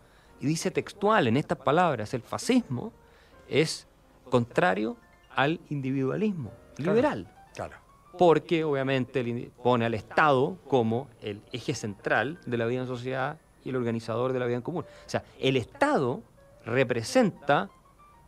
[0.41, 2.91] Y dice textual, en estas palabras, el fascismo
[3.47, 3.87] es
[4.29, 4.97] contrario
[5.35, 7.27] al individualismo liberal.
[7.53, 7.77] Claro.
[8.17, 13.69] Porque obviamente pone al Estado como el eje central de la vida en sociedad y
[13.69, 14.83] el organizador de la vida en común.
[14.83, 16.21] O sea, el Estado
[16.65, 17.69] representa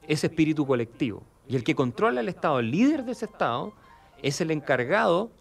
[0.07, 1.23] ese espíritu colectivo.
[1.47, 3.73] Y el que controla el Estado, el líder de ese Estado,
[4.21, 5.31] es el encargado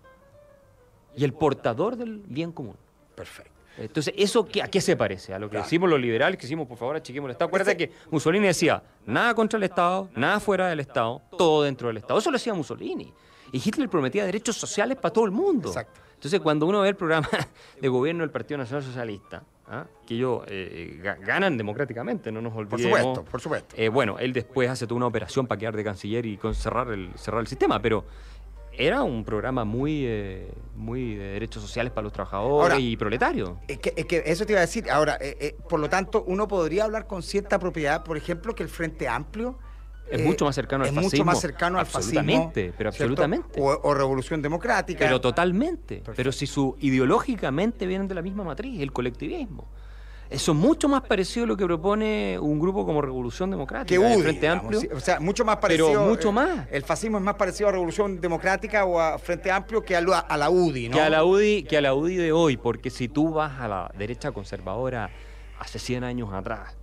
[1.16, 2.76] y el portador del bien común.
[3.14, 3.52] Perfecto.
[3.78, 5.32] Entonces, ¿eso qué- a qué se parece?
[5.34, 5.64] A lo que Claro.
[5.64, 7.48] decimos los liberales, que decimos, por favor, achiquemos el Estado.
[7.48, 11.96] Acuérdate que Mussolini decía, nada contra el Estado, nada fuera del Estado, todo dentro del
[11.98, 12.18] Estado.
[12.18, 13.12] Eso lo decía Mussolini.
[13.52, 15.68] Y Hitler prometía derechos sociales para todo el mundo.
[15.68, 16.00] Exacto.
[16.14, 17.28] Entonces, cuando uno ve el programa
[17.80, 19.84] de gobierno del Partido Nacional Socialista, ¿ah?
[20.06, 22.98] que ellos eh, ga- ganan democráticamente, no nos Por olvidemos.
[23.00, 23.74] supuesto, por supuesto.
[23.76, 26.88] Eh, bueno, él después hace toda una operación para quedar de canciller y con- cerrar
[26.90, 28.04] el, cerrar el sistema, pero
[28.72, 30.48] era un programa muy, eh,
[30.82, 33.52] muy de derechos sociales para los trabajadores Ahora, y proletarios.
[33.68, 34.90] Es que, es que eso te iba a decir.
[34.90, 38.62] Ahora, eh, eh, por lo tanto, uno podría hablar con cierta propiedad, por ejemplo, que
[38.62, 39.58] el Frente Amplio
[40.10, 41.16] Es eh, mucho más cercano al es fascismo.
[41.18, 42.20] mucho más cercano al fascismo.
[42.20, 43.60] Absolutamente, pero absolutamente.
[43.60, 45.04] O, o Revolución Democrática.
[45.04, 45.96] Pero totalmente.
[45.96, 46.14] Perfecto.
[46.16, 49.70] Pero si su ideológicamente vienen de la misma matriz, el colectivismo.
[50.32, 53.98] Eso es mucho más parecido a lo que propone un grupo como Revolución Democrática, que
[53.98, 54.80] UDI, Frente digamos, Amplio.
[54.80, 56.06] sí, o sea, mucho más Pero parecido.
[56.08, 56.66] mucho eh, más.
[56.70, 60.18] El fascismo es más parecido a Revolución Democrática o a Frente Amplio que a, la-
[60.20, 60.96] a la UDI, ¿no?
[60.96, 63.68] Que a la UDI, que a la UDI de hoy, porque si tú vas a
[63.68, 65.10] la derecha conservadora
[65.58, 66.76] hace 100 años atrás,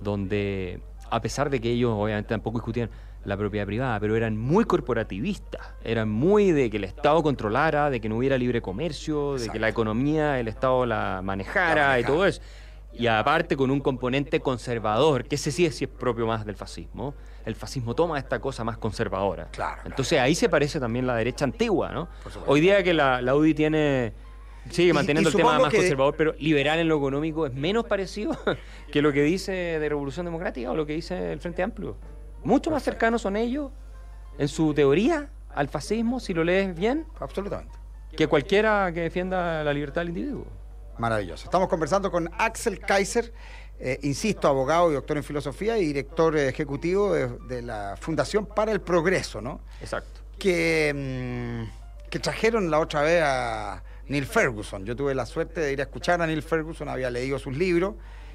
[0.00, 0.80] donde
[1.10, 2.90] a pesar de que ellos obviamente tampoco discutían
[3.24, 8.00] la propiedad privada, pero eran muy corporativistas, eran muy de que el Estado controlara, de
[8.00, 12.04] que no hubiera libre comercio, de que la economía el Estado la manejara, La y
[12.04, 12.40] todo eso.
[12.98, 16.56] Y aparte con un componente conservador, que ese sí es, sí es propio más del
[16.56, 17.14] fascismo.
[17.44, 19.48] El fascismo toma esta cosa más conservadora.
[19.52, 22.08] Claro, Entonces ahí se parece también la derecha antigua, ¿no?
[22.46, 24.12] Hoy día que la, la UDI tiene
[24.70, 27.84] sigue manteniendo y el tema más que- conservador, pero liberal en lo económico es menos
[27.86, 28.36] parecido
[28.90, 31.96] que lo que dice de Revolución Democrática o lo que dice el Frente Amplio.
[32.42, 33.70] Mucho más cercanos son ellos
[34.38, 37.72] en su teoría al fascismo, si lo lees bien, Absolutamente.
[38.16, 40.46] que cualquiera que defienda la libertad del individuo.
[40.98, 41.44] Maravilloso.
[41.44, 43.32] Estamos conversando con Axel Kaiser,
[43.78, 48.72] eh, insisto, abogado y doctor en filosofía y director ejecutivo de, de la Fundación para
[48.72, 49.60] el Progreso, ¿no?
[49.80, 50.20] Exacto.
[50.38, 50.92] Que,
[51.66, 54.84] mm, que trajeron la otra vez a Neil Ferguson.
[54.86, 57.94] Yo tuve la suerte de ir a escuchar a Neil Ferguson, había leído sus libros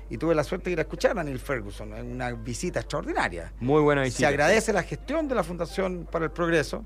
[0.10, 3.54] y tuve la suerte de ir a escuchar a Neil Ferguson en una visita extraordinaria.
[3.60, 4.28] Muy buena Se visita.
[4.28, 6.84] agradece la gestión de la Fundación para el Progreso.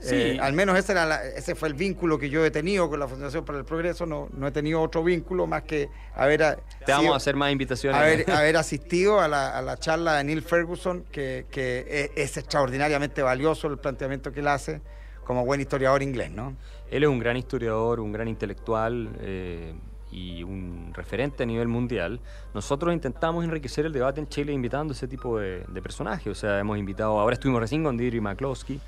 [0.00, 0.14] Sí.
[0.14, 3.00] Eh, al menos ese, era la- ese fue el vínculo que yo he tenido con
[3.00, 4.06] la Fundación para el Progreso.
[4.06, 7.34] No, no he tenido otro vínculo más que haber, a- Te vamos sido- a hacer
[7.36, 8.00] más invitaciones.
[8.00, 12.36] haber, haber asistido a la, a la charla de Neil Ferguson, que, que es, es
[12.36, 14.80] extraordinariamente valioso el planteamiento que él hace
[15.24, 16.54] como buen historiador inglés, ¿no?
[16.90, 19.74] Él es un gran historiador, un gran intelectual eh,
[20.10, 22.20] y un referente a nivel mundial.
[22.54, 26.28] Nosotros intentamos enriquecer el debate en Chile invitando ese tipo de, de personajes.
[26.28, 28.80] O sea, hemos invitado, ahora estuvimos recién con Deirdre McCloskey.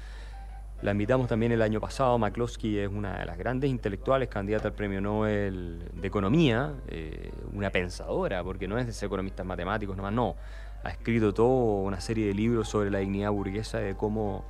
[0.83, 2.19] La invitamos también el año pasado.
[2.19, 7.69] McCloskey es una de las grandes intelectuales, candidata al Premio Nobel de Economía, eh, una
[7.69, 10.37] pensadora, porque no es de ser economistas matemáticos nomás, no.
[10.83, 14.47] Ha escrito toda una serie de libros sobre la dignidad burguesa, de cómo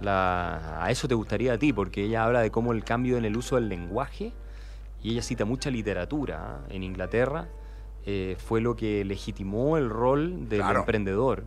[0.00, 3.26] la, a eso te gustaría a ti, porque ella habla de cómo el cambio en
[3.26, 4.32] el uso del lenguaje,
[5.02, 6.66] y ella cita mucha literatura ¿ah?
[6.70, 7.48] en Inglaterra,
[8.06, 10.80] eh, fue lo que legitimó el rol del Claro.
[10.80, 11.44] emprendedor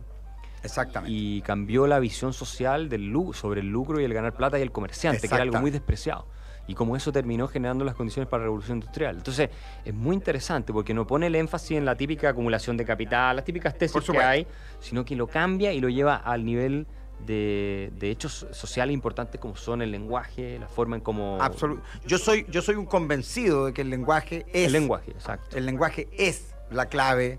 [0.62, 1.12] Exactamente.
[1.12, 4.72] y cambió la visión social del sobre el lucro y el ganar plata y el
[4.72, 6.26] comerciante, que era algo muy despreciado.
[6.66, 9.16] Y como eso terminó generando las condiciones para la revolución industrial.
[9.16, 9.48] Entonces,
[9.86, 13.44] es muy interesante porque no pone el énfasis en la típica acumulación de capital, las
[13.46, 14.46] típicas tesis que hay,
[14.78, 16.86] sino que lo cambia y lo lleva al nivel
[17.26, 21.38] de, de hechos sociales importantes como son el lenguaje, la forma en cómo...
[21.40, 25.56] Absolu- yo soy yo soy un convencido de que el lenguaje es El lenguaje, exacto.
[25.56, 27.38] el lenguaje es la clave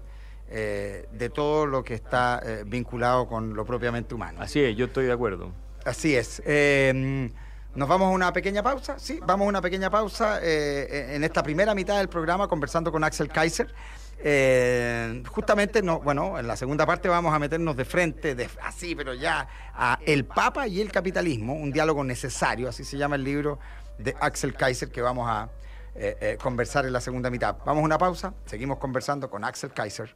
[0.49, 4.41] eh, de todo lo que está eh, vinculado con lo propiamente humano.
[4.41, 5.51] Así es, yo estoy de acuerdo.
[5.85, 6.41] Así es.
[6.45, 7.31] Eh,
[7.75, 11.75] Nos vamos a una pequeña pausa, sí, vamos a una pequeña pausa en esta primera
[11.75, 13.73] mitad del programa conversando con Axel Kaiser.
[14.21, 18.93] Eh, justamente, no, bueno, en la segunda parte vamos a meternos de frente, de, así,
[18.95, 23.23] pero ya, a El Papa y el capitalismo, un diálogo necesario, así se llama el
[23.23, 23.59] libro
[23.97, 25.49] de Axel Kaiser que vamos a
[25.95, 27.57] eh, eh, conversar en la segunda mitad.
[27.65, 30.13] Vamos a una pausa, seguimos conversando con Axel Kaiser.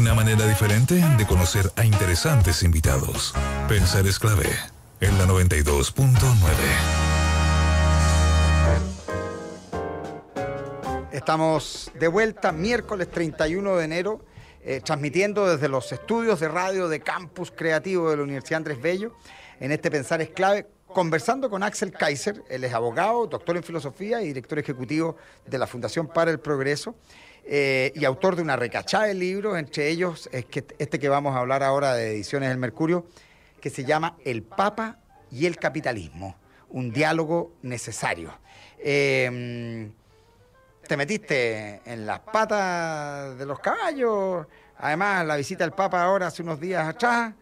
[0.00, 3.34] Una manera diferente de conocer a interesantes invitados.
[3.68, 4.48] Pensar es clave.
[4.98, 6.16] En la 92.9.
[11.12, 14.24] Estamos de vuelta miércoles 31 de enero,
[14.64, 19.14] eh, transmitiendo desde los estudios de radio de Campus Creativo de la Universidad Andrés Bello,
[19.60, 24.22] en este Pensar es Clave, conversando con Axel Kaiser, él es abogado, doctor en filosofía
[24.22, 26.94] y director ejecutivo de la Fundación para el Progreso.
[27.44, 31.34] Eh, y autor de una recachada de libros, entre ellos es que este que vamos
[31.34, 33.06] a hablar ahora de Ediciones del Mercurio,
[33.60, 34.98] que se llama El Papa
[35.30, 36.36] y el Capitalismo,
[36.68, 38.32] un diálogo necesario.
[38.78, 39.90] Eh,
[40.90, 44.44] te metiste en las patas de los caballos.
[44.78, 47.32] Además, la visita del Papa ahora hace unos días atrás.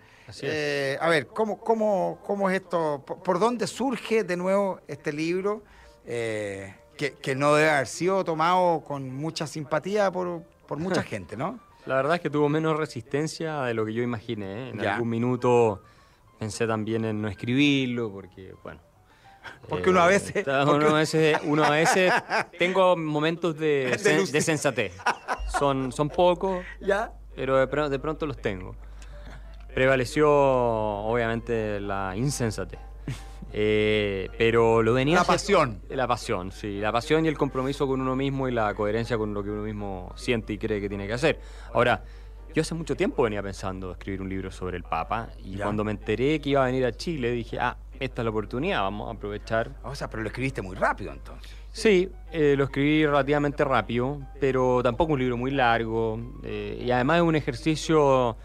[0.43, 3.03] Eh, a ver, ¿cómo, cómo, ¿cómo es esto?
[3.07, 5.63] ¿Por, dónde surge de nuevo este libro?
[6.05, 10.43] Eh, que, no debe haber sido tomado con mucha simpatía por,
[10.77, 11.59] mucha gente, ¿no?
[11.87, 14.69] La verdad es que tuvo menos resistencia de lo que yo imaginé.
[14.69, 14.71] ¿eh?
[14.71, 15.83] En algún minuto
[16.39, 18.81] pensé también en no escribirlo, porque, bueno,
[19.69, 20.47] porque uno a veces.
[21.45, 22.13] Uno, a veces,
[22.59, 23.97] tengo momentos de,
[24.31, 24.95] de, sensatez.
[25.59, 27.13] Son, son pocos, ¿Ya?
[27.35, 28.75] pero de, de, pronto los tengo.
[29.75, 32.88] Prevaleció, obviamente, la insensatez.
[33.53, 35.17] Eh, pero lo venía.
[35.17, 35.81] La pasión.
[35.89, 36.81] La pasión, sí.
[36.81, 39.63] La pasión y el compromiso con uno mismo y la coherencia con lo que uno
[39.63, 41.41] mismo siente y cree que tiene que hacer.
[41.73, 42.03] Ahora,
[42.55, 45.93] yo hace mucho tiempo venía pensando escribir un libro sobre el Papa y cuando me
[45.93, 49.13] enteré que iba a venir a Chile dije, ah, esta es la oportunidad, vamos a
[49.13, 49.71] aprovechar.
[49.85, 51.53] O sea, pero lo escribiste muy rápido entonces.
[51.73, 56.19] Sí, eh, lo escribí relativamente rápido, pero tampoco un libro muy largo.
[56.43, 58.37] Eh, y además es un ejercicio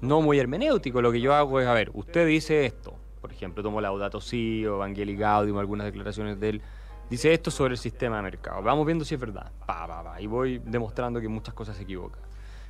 [0.00, 1.00] no muy hermenéutico.
[1.00, 2.94] Lo que yo hago es, a ver, usted dice esto.
[3.26, 6.62] Por ejemplo, tomo Laudato Si o Evangelii Gaudium, algunas declaraciones de él.
[7.10, 8.62] Dice esto sobre el sistema de mercado.
[8.62, 9.50] Vamos viendo si es verdad.
[9.66, 10.20] Pa, pa, pa.
[10.20, 12.20] Y voy demostrando que muchas cosas se equivocan.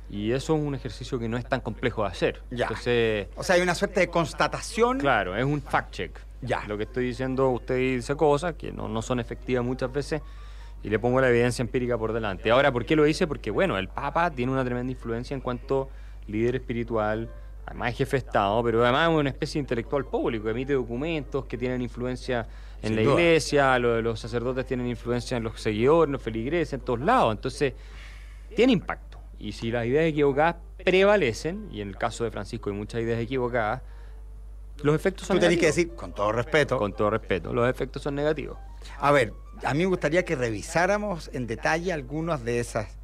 [0.09, 2.41] Y eso es un ejercicio que no es tan complejo de hacer.
[2.49, 2.71] Ya.
[2.71, 4.97] o sea, hay una suerte de constatación.
[4.97, 6.17] Claro, es un fact-check.
[6.41, 6.63] Ya.
[6.65, 10.23] Lo que estoy diciendo, usted dice cosas que no, no son efectivas muchas veces
[10.81, 12.49] y le pongo la evidencia empírica por delante.
[12.49, 13.27] Ahora, ¿por qué lo hice?
[13.27, 15.89] Porque, bueno, el Papa tiene una tremenda influencia en cuanto
[16.25, 17.29] líder espiritual,
[17.67, 21.45] además es jefe de Estado, pero además es una especie de intelectual público, emite documentos
[21.45, 22.47] que tienen influencia
[22.81, 26.79] en la iglesia, los, los sacerdotes tienen influencia en los seguidores, en los feligreses, en
[26.79, 27.35] todos lados.
[27.35, 27.73] Entonces,
[28.55, 29.19] tiene impacto.
[29.39, 33.19] Y si las ideas equivocadas prevalecen, y en el caso de Francisco hay muchas ideas
[33.19, 33.81] equivocadas,
[34.83, 36.77] los efectos son Tú tenés que decir, con todo respeto.
[36.77, 38.57] Con todo respeto, los efectos son negativos.
[38.99, 42.97] A ver, a mí me gustaría que revisáramos en detalle algunas de esas,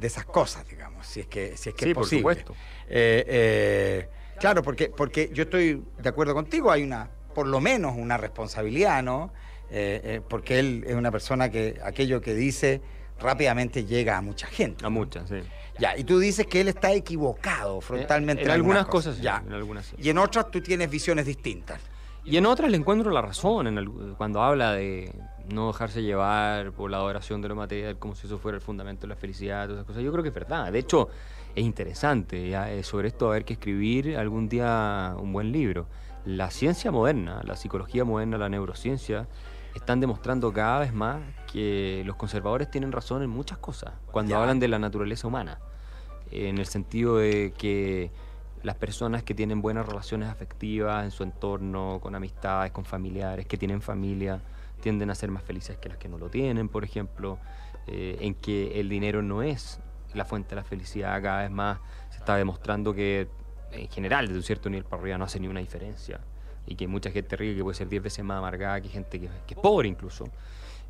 [0.00, 2.22] de esas cosas, digamos, si es que, si es, que sí, es posible.
[2.22, 2.52] por supuesto.
[2.88, 4.08] Eh, eh,
[4.38, 9.02] claro, porque, porque yo estoy de acuerdo contigo, hay una, por lo menos una responsabilidad,
[9.02, 9.32] ¿no?
[9.72, 12.80] Eh, porque él es una persona que aquello que dice
[13.20, 14.84] rápidamente llega a mucha gente.
[14.84, 15.36] A muchas, sí.
[15.78, 18.42] Ya, y tú dices que él está equivocado frontalmente.
[18.42, 19.42] En, algunas, cosas, ya.
[19.46, 21.80] En algunas, Y en otras tú tienes visiones distintas.
[22.24, 25.10] Y en otras le encuentro la razón en cuando habla de
[25.48, 29.02] no dejarse llevar por la adoración de lo material como si eso fuera el fundamento
[29.02, 30.02] de la felicidad, todas esas cosas.
[30.02, 30.72] Yo creo que es verdad.
[30.72, 31.08] De hecho,
[31.54, 35.86] es interesante eh, sobre esto haber que escribir algún día un buen libro.
[36.24, 39.26] La ciencia moderna, la psicología moderna, la neurociencia,
[39.74, 41.20] están demostrando cada vez más
[41.52, 45.60] que los conservadores tienen razón en muchas cosas cuando hablan de la naturaleza humana
[46.30, 48.10] en el sentido de que
[48.62, 53.56] las personas que tienen buenas relaciones afectivas en su entorno, con amistades, con familiares, que
[53.56, 54.40] tienen familia,
[54.80, 57.38] tienden a ser más felices que las que no lo tienen, por ejemplo,
[57.86, 59.80] eh, en que el dinero no es
[60.14, 61.78] la fuente de la felicidad, cada vez más
[62.10, 63.28] se está demostrando que
[63.72, 66.20] en general desde un cierto nivel para arriba no hace ni una diferencia
[66.66, 69.28] y que mucha gente rica que puede ser 10 veces más amargada que gente que,
[69.46, 70.24] que es pobre incluso.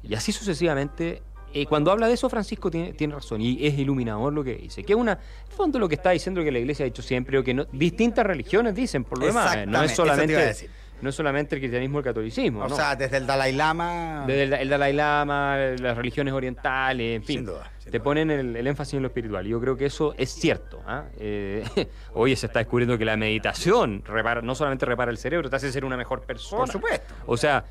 [0.03, 1.23] Y así sucesivamente
[1.53, 4.85] eh, cuando habla de eso, Francisco tiene, tiene, razón y es iluminador lo que dice.
[4.85, 7.39] Que es una, en fondo, lo que está diciendo que la iglesia ha dicho siempre,
[7.39, 9.67] o que no, distintas religiones dicen, por lo demás.
[9.67, 10.69] No es solamente.
[11.03, 12.65] No es solamente el cristianismo y el catolicismo.
[12.65, 14.25] O sea, desde el Dalai Lama.
[14.27, 17.39] Desde el, Dalai Lama, las religiones orientales, en fin.
[17.39, 17.71] Sin duda.
[17.91, 19.47] te ponen el, énfasis en lo espiritual.
[19.47, 20.83] Y yo creo que eso es cierto.
[20.87, 21.05] ¿ah?
[21.19, 21.65] Eh,
[22.15, 25.73] hoy se está descubriendo que la meditación repara, no solamente repara el cerebro, te hace
[25.73, 26.61] ser una mejor persona.
[26.61, 27.15] Por supuesto.
[27.27, 27.65] O sea,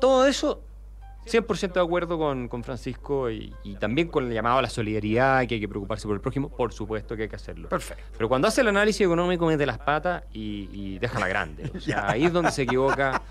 [0.00, 0.62] todo eso
[1.28, 5.60] 100% de acuerdo con, Francisco y, también con el llamado a la solidaridad, que hay
[5.60, 7.68] que preocuparse por el prójimo, por supuesto que hay que hacerlo.
[7.68, 8.04] Perfecto.
[8.12, 11.70] Pero cuando hace el análisis económico mete las patas y, deja la grande.
[11.74, 13.22] O sea, ahí es donde se equivoca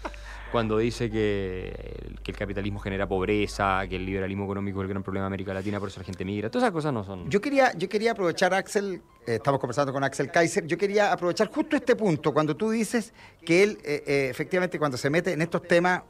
[0.51, 5.23] cuando dice que, el capitalismo genera pobreza, que el liberalismo económico es el gran problema
[5.25, 6.49] de América Latina, por eso la gente migra.
[6.49, 7.29] Todas esas cosas no son...
[7.29, 11.47] Yo quería, yo quería aprovechar, Axel, eh, estamos conversando con Axel Kaiser, yo quería aprovechar
[11.47, 13.13] justo este punto, cuando tú dices
[13.45, 16.03] que él, eh, eh, efectivamente, cuando se mete en estos temas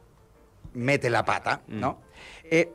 [0.74, 1.80] mete la pata, mm.
[1.80, 2.00] ¿no?
[2.44, 2.72] Eh,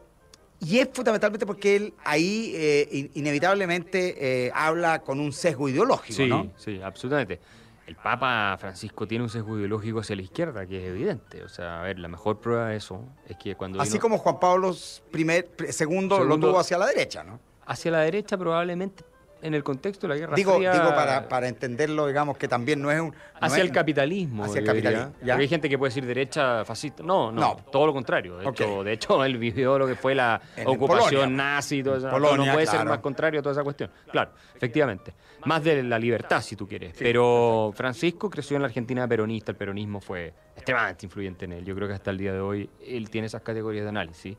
[0.59, 6.27] y es fundamentalmente porque él ahí eh, inevitablemente eh, habla con un sesgo ideológico, sí,
[6.27, 6.51] ¿no?
[6.55, 7.41] Sí, absolutamente.
[7.85, 11.43] el Papa Francisco tiene un sesgo ideológico hacia la izquierda, que es evidente.
[11.43, 13.81] O sea, a ver, la mejor prueba de eso es que cuando...
[13.81, 14.71] Así vino- como Juan Pablo
[15.13, 15.25] II
[15.57, 17.41] lo Segundo- tuvo hacia la derecha, ¿no?
[17.65, 19.03] Hacia la derecha probablemente
[19.43, 20.71] en el contexto de la Guerra Digo, Fría...
[20.73, 23.09] digo para, para entenderlo, digamos, que también no es un...
[23.09, 24.43] no Hacia es- el capitalismo.
[24.45, 25.33] Hacia el capitalismo, ya.
[25.33, 27.03] Porque hay gente que puede decir derecha fascista.
[27.03, 27.55] No, no, No.
[27.71, 28.37] todo lo contrario.
[28.37, 31.27] De, hecho, de hecho, él vivió lo que fue la En ocupación Polonia.
[31.27, 32.09] nazi y todo eso.
[32.09, 33.91] Polonia, no puede ser más contrario a toda esa cuestión.
[34.11, 35.13] Claro, efectivamente.
[35.45, 36.95] Más de la libertad, si tú quieres.
[36.97, 39.51] Pero Francisco creció en la Argentina peronista.
[39.51, 41.65] El peronismo fue extremadamente influyente en él.
[41.65, 44.37] Yo creo que hasta el día de hoy él tiene esas categorías de análisis.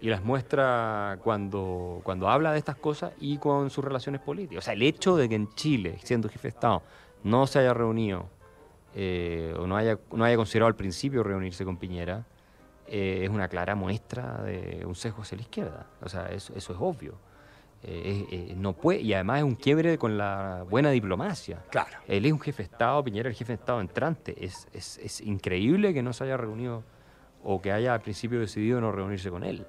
[0.00, 4.64] Y las muestra cuando, cuando habla de estas cosas y con sus relaciones políticas.
[4.64, 6.82] O sea, el hecho de que en Chile, siendo jefe de Estado,
[7.24, 8.28] no se haya reunido
[8.94, 12.26] eh, o no haya, no haya considerado al principio reunirse con Piñera,
[12.86, 15.86] eh, es una clara muestra de un sesgo hacia la izquierda.
[16.02, 17.14] O sea, eso, eso es obvio.
[17.82, 21.62] Eh, eh, no puede, y además es un quiebre con la buena diplomacia.
[21.70, 21.98] Claro.
[22.08, 24.44] Él es un jefe de Estado, Piñera es el jefe de Estado entrante.
[24.44, 26.82] Es, es, es increíble que no se haya reunido
[27.44, 29.64] o que haya al principio decidido no reunirse con él.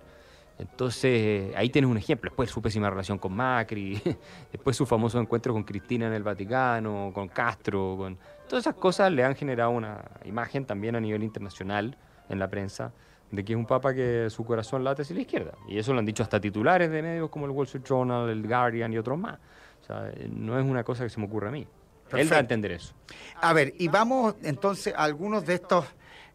[0.60, 2.30] Entonces, eh, ahí tienes un ejemplo.
[2.30, 4.02] Después su pésima relación con Macri,
[4.52, 8.18] después su famoso encuentro con Cristina en el Vaticano, con Castro, con...
[8.48, 11.98] Todas esas cosas le han generado una imagen también a nivel internacional
[12.30, 12.92] en la prensa
[13.32, 15.52] de que es un papa que su corazón late hacia la izquierda.
[15.68, 18.48] Y eso lo han dicho hasta titulares de medios como el Wall Street Journal, el
[18.48, 19.38] Guardian y otros más.
[19.82, 21.62] O sea, no es una cosa que se me ocurre a mí.
[21.62, 21.68] Él
[22.10, 22.36] Perfecto.
[22.36, 22.94] a entender eso.
[23.42, 25.86] A ver, y vamos entonces a algunos de estos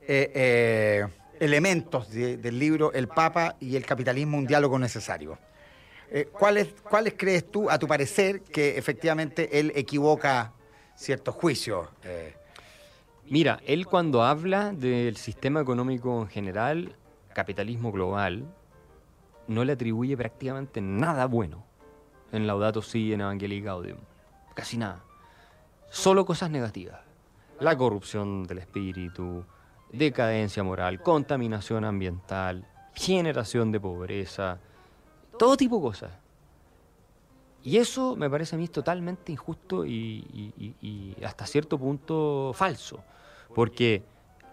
[0.03, 1.07] eh, eh,
[1.43, 5.39] elementos de- del libro El Papa y el capitalismo, un diálogo necesario.
[6.11, 10.53] Eh, ¿cuáles, ¿Cuáles crees tú, a tu parecer, que efectivamente él equivoca
[10.95, 11.89] ciertos juicios?
[12.05, 12.35] Eh,
[13.29, 16.97] Mira, él cuando habla del sistema económico en general,
[17.35, 18.45] capitalismo global,
[19.49, 21.65] no le atribuye prácticamente nada bueno
[22.31, 23.99] en Laudato Si, en Evangelii Gaudium.
[24.55, 25.03] Casi nada.
[25.89, 27.01] Solo cosas negativas.
[27.61, 29.45] La corrupción del espíritu,
[29.93, 34.59] decadencia moral, contaminación ambiental, generación de pobreza,
[35.39, 36.11] todo tipo de cosas.
[37.65, 43.05] Y eso me parece a mí totalmente injusto y, hasta cierto punto falso.
[43.55, 44.03] Porque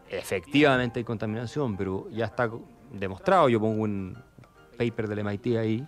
[0.10, 2.50] efectivamente hay contaminación, pero ya está
[2.92, 3.50] demostrado.
[3.50, 4.16] Yo pongo un
[4.78, 5.88] paper del MIT ahí,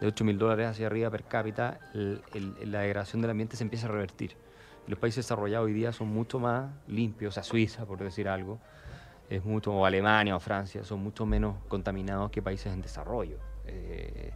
[0.00, 3.62] de 8 mil dólares hacia arriba per cápita, el- el- la degradación del ambiente se
[3.64, 4.36] empieza a revertir.
[4.86, 8.58] Los países desarrollados hoy día son mucho más limpios, o sea, Suiza, por decir algo,
[9.30, 13.38] es mucho, o Alemania o Francia, son mucho menos contaminados que países en desarrollo.
[13.66, 14.32] Eh,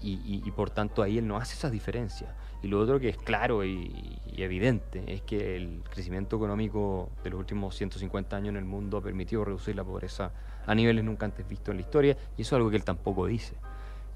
[0.00, 2.30] y, por tanto ahí él no hace esas diferencias.
[2.62, 7.38] Y lo otro que es claro y, evidente es que el crecimiento económico de los
[7.38, 10.32] últimos 150 años en el mundo ha permitido reducir la pobreza
[10.66, 13.26] a niveles nunca antes vistos en la historia y eso es algo que él tampoco
[13.26, 13.54] dice.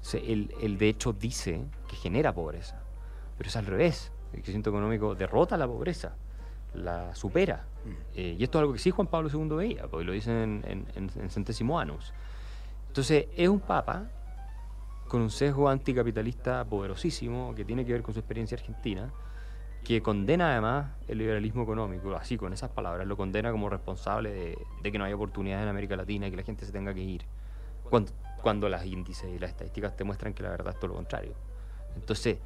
[0.01, 2.81] O él, de hecho dice que genera pobreza,
[3.37, 4.11] pero es al revés.
[4.33, 6.15] El crecimiento económico derrota la pobreza,
[6.73, 7.65] la supera.
[8.15, 10.63] Eh, y esto es algo que sí Juan Pablo II veía, porque lo dice en,
[10.67, 12.13] en, en- en Centésimo Annus.
[12.87, 14.09] Entonces, es un papa
[15.07, 19.11] con un sesgo anticapitalista poderosísimo que tiene que ver con su experiencia argentina,
[19.83, 24.57] que condena además el liberalismo económico, así con esas palabras, lo condena como responsable de,
[24.83, 27.01] de que no haya oportunidades en América Latina y que la gente se tenga que
[27.01, 27.23] ir,
[27.89, 28.11] cuando,
[28.43, 31.33] cuando las índices y las estadísticas te muestran que la verdad es todo lo contrario.
[31.95, 32.37] Entonces,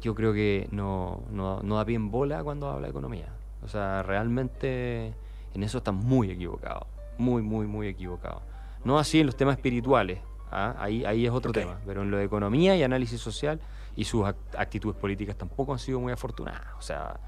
[0.00, 3.26] yo creo que no, no, no da pie en bola cuando habla de economía.
[3.62, 5.14] O sea, realmente
[5.54, 6.86] en eso está muy equivocado,
[7.18, 8.42] muy, muy, muy equivocado.
[8.84, 10.20] No así en los temas espirituales,
[10.52, 10.76] ¿ah?
[10.78, 13.60] ahí, ahí es otro tema, pero en lo de economía y análisis social
[13.96, 16.68] y sus act- actitudes políticas tampoco han sido muy afortunadas.
[16.78, 17.18] O sea,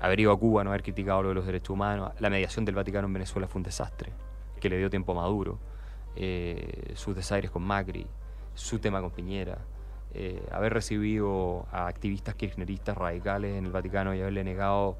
[0.00, 2.76] haber ido a Cuba, no haber criticado lo de los derechos humanos, la mediación del
[2.76, 4.12] Vaticano en Venezuela fue un desastre,
[4.60, 5.58] que le dio tiempo a Maduro,
[6.14, 8.06] eh, sus desaires con Macri,
[8.54, 9.58] su tema con Piñera,
[10.14, 14.98] eh, haber recibido a activistas kirchneristas radicales en el Vaticano y haberle negado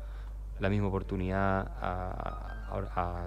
[0.59, 2.49] la misma oportunidad a,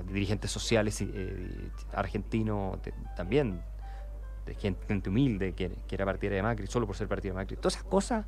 [0.08, 2.80] dirigentes sociales eh, argentinos
[3.16, 3.62] también,
[4.48, 7.58] de gente, humilde que, que era partidaria de Macri, solo por ser partidaria de Macri.
[7.58, 8.26] Todas esas cosas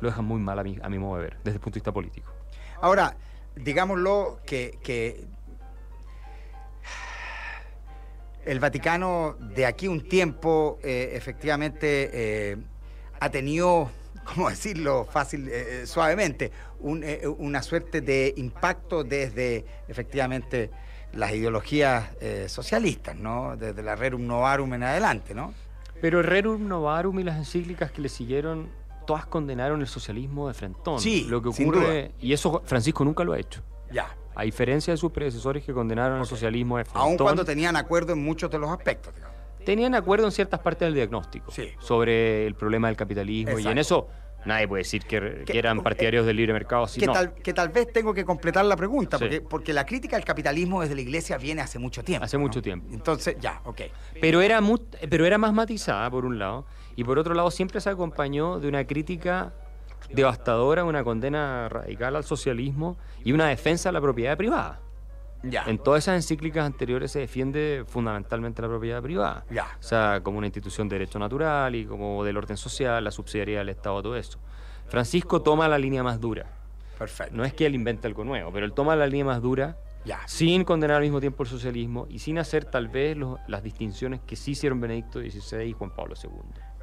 [0.00, 1.78] lo dejan muy mal a mi, a mi modo de ver, desde el punto de
[1.78, 2.32] vista político.
[2.80, 3.16] Ahora,
[3.54, 5.28] digámoslo que
[8.46, 12.56] el Vaticano de aquí un tiempo eh, efectivamente eh,
[13.20, 13.90] ha tenido,
[14.24, 17.04] ¿cómo decirlo fácil, eh, suavemente, un,
[17.38, 20.70] una suerte de impacto desde efectivamente
[21.12, 22.10] las ideologías
[22.48, 23.56] socialistas, ¿no?
[23.56, 25.54] Desde la Rerum Novarum en adelante, ¿no?
[26.00, 28.68] Pero el Rerum Novarum y las encíclicas que le siguieron,
[29.06, 30.98] todas condenaron el socialismo de frentón.
[30.98, 33.62] Sí, lo que sin ocurre, y eso Francisco nunca lo ha hecho.
[33.92, 34.08] Ya.
[34.34, 38.22] A diferencia de sus predecesores que condenaron el socialismo de Aun cuando tenían acuerdo en
[38.22, 39.34] muchos de los aspectos, digamos.
[39.64, 41.70] tenían acuerdo en ciertas partes del diagnóstico Sí.
[41.78, 44.08] sobre el problema del capitalismo y en eso
[44.46, 46.84] Nadie puede decir que, que eran partidarios del libre mercado.
[46.94, 49.24] que, tal, que tal vez tengo que completar la pregunta, Sí.
[49.24, 52.26] porque, porque la crítica al capitalismo desde la iglesia viene hace mucho tiempo.
[52.26, 52.42] Hace ¿no?
[52.42, 52.86] mucho tiempo.
[52.92, 53.80] Entonces, ya, ok.
[54.20, 54.76] Pero era, mu-
[55.08, 58.68] pero era más matizada, por un lado, y por otro lado siempre se acompañó de
[58.68, 59.54] una crítica
[60.10, 64.80] devastadora, una condena radical al socialismo y una defensa de la propiedad privada.
[65.42, 65.64] Ya.
[65.66, 69.44] En todas esas encíclicas anteriores se defiende fundamentalmente la propiedad privada.
[69.50, 69.66] Ya.
[69.78, 73.60] O sea, como una institución de derecho natural y como del orden social, la subsidiariedad
[73.60, 74.38] del Estado, todo eso.
[74.88, 76.46] Francisco toma la línea más dura.
[76.98, 77.36] Perfecto.
[77.36, 79.76] No es que él invente algo nuevo, pero él toma la línea más dura
[80.06, 80.20] Ya.
[80.26, 84.20] sin condenar al mismo tiempo el socialismo y sin hacer tal vez los- las distinciones
[84.26, 86.30] que sí hicieron Benedicto XVI y Juan Pablo II.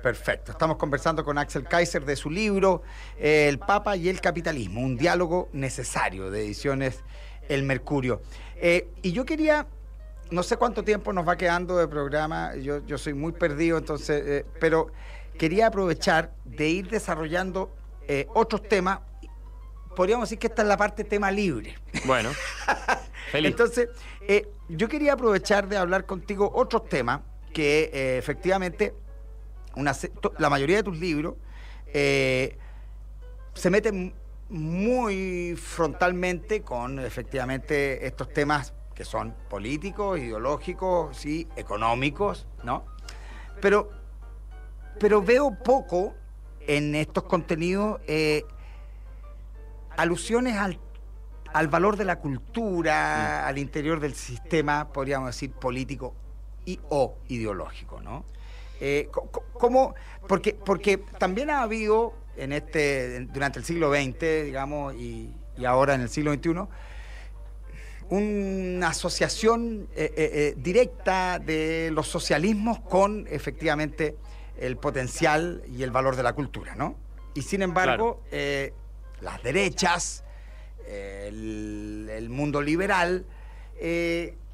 [0.01, 0.51] Perfecto.
[0.51, 2.81] Estamos conversando con Axel Kaiser de su libro
[3.19, 7.03] eh, El Papa y el Capitalismo, un diálogo necesario de ediciones
[7.47, 8.21] El Mercurio.
[8.55, 9.67] Eh, y yo quería,
[10.31, 14.23] no sé cuánto tiempo nos va quedando de programa, yo, yo soy muy perdido, entonces,
[14.25, 14.87] eh, pero
[15.37, 17.75] quería aprovechar de ir desarrollando
[18.33, 18.99] otros temas.
[19.95, 21.75] Podríamos decir que esta es la parte tema libre.
[22.03, 22.31] Bueno,
[23.31, 23.51] feliz.
[23.51, 23.87] Entonces,
[24.67, 27.21] yo quería aprovechar de hablar contigo otros temas
[27.53, 28.93] que efectivamente
[29.75, 29.95] una
[30.37, 31.35] la mayoría de tus libros
[31.87, 32.57] eh,
[33.53, 34.13] se meten
[34.49, 42.85] muy frontalmente con efectivamente estos temas que son políticos, ideológicos, sí, económicos, ¿no?
[43.61, 43.89] Pero,
[44.99, 46.13] pero veo poco
[46.67, 48.43] en estos contenidos eh,
[49.97, 50.79] alusiones al
[51.53, 56.15] al valor de la cultura, al interior del sistema, podríamos decir, político
[56.65, 58.25] y o ideológico, ¿no?
[58.81, 59.09] Eh,
[59.53, 59.93] ¿Cómo?
[60.27, 65.93] Porque, porque también ha habido en este, durante el siglo XX, digamos, y, y ahora
[65.93, 66.67] en el siglo XXI,
[68.09, 74.17] una asociación eh, eh, eh, directa de los socialismos con efectivamente
[74.57, 76.97] el potencial y el valor de la cultura, ¿no?
[77.35, 78.73] Y sin embargo, eh,
[79.21, 80.25] las derechas,
[80.87, 83.25] el, el mundo liberal,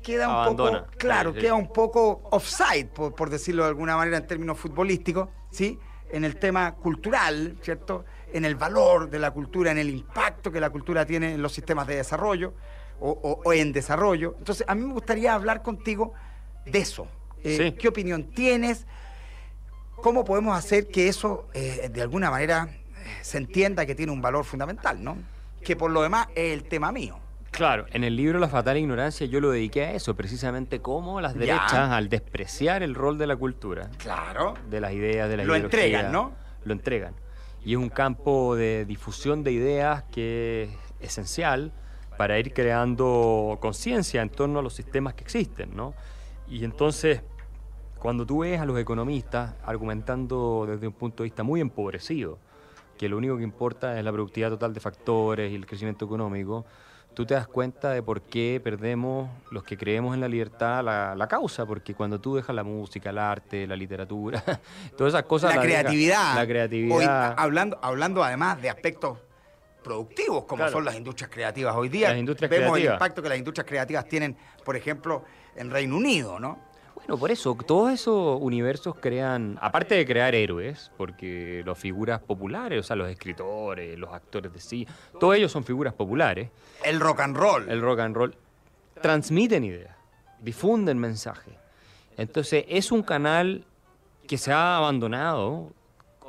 [0.08, 0.80] queda un Abandona.
[0.86, 4.58] poco, claro, Sí, queda un poco offside, por, por decirlo de alguna manera en términos
[4.58, 5.78] futbolísticos, ¿sí?
[6.10, 8.06] En el tema cultural, ¿cierto?
[8.32, 11.52] En el valor de la cultura, en el impacto que la cultura tiene en los
[11.54, 12.54] sistemas de desarrollo
[13.00, 14.36] o, o- o en desarrollo.
[14.38, 16.14] Entonces, a mí me gustaría hablar contigo
[16.66, 17.08] de eso.
[17.44, 17.72] Eh, Sí.
[17.78, 18.86] ¿Qué opinión tienes?
[19.98, 24.22] ¿Cómo podemos hacer que eso, eh, de alguna manera, eh, se entienda que tiene un
[24.22, 25.18] valor fundamental, ¿no?
[25.64, 27.20] Que por lo demás es el tema mío.
[27.58, 31.34] Claro, en el libro La fatal ignorancia yo lo dediqué a eso, precisamente cómo las
[31.34, 31.40] Ya.
[31.40, 34.54] derechas, al despreciar el rol de la cultura, Claro.
[34.70, 36.34] de las ideas, de la Lo entregan, ¿no?
[36.64, 37.16] Lo entregan.
[37.66, 41.72] Y es un campo de difusión de ideas que es esencial
[42.16, 45.96] para ir creando conciencia en torno a los sistemas que existen, ¿no?
[46.48, 47.22] Y entonces,
[47.98, 52.38] cuando tú ves a los economistas argumentando desde un punto de vista muy empobrecido,
[53.00, 56.66] que lo único que importa es la productividad total de factores y el crecimiento económico,
[57.18, 61.16] tú te das cuenta de por qué perdemos los que creemos en la libertad la,
[61.16, 64.44] la causa, porque cuando tú dejas la música, el arte, la literatura,
[64.96, 65.56] todas esas cosas...
[65.56, 66.36] la dejas- creatividad.
[66.36, 67.34] La Hoy, creatividad.
[67.36, 69.18] hablando, hablando además de aspectos
[69.84, 70.74] productivos, como Claro.
[70.74, 72.10] son las industrias creativas hoy día.
[72.10, 75.24] Las industrias Vemos el impacto que las industrias creativas tienen, por ejemplo,
[75.56, 76.60] en Reino Unido, ¿no?
[76.98, 82.80] Bueno, por eso, todos esos universos crean, aparte de crear héroes, porque las figuras populares,
[82.80, 84.88] o sea, los escritores, los actores de sí,
[85.20, 86.50] todos ellos son figuras populares,
[86.84, 87.70] El rock and roll.
[87.70, 88.36] el rock and roll,
[89.00, 89.96] transmiten ideas,
[90.42, 91.54] difunden mensajes.
[92.18, 93.64] Entonces, es un canal
[94.28, 95.72] que se ha abandonado,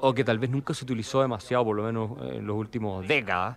[0.01, 3.57] o que tal vez nunca se utilizó demasiado, por lo menos en los últimos décadas,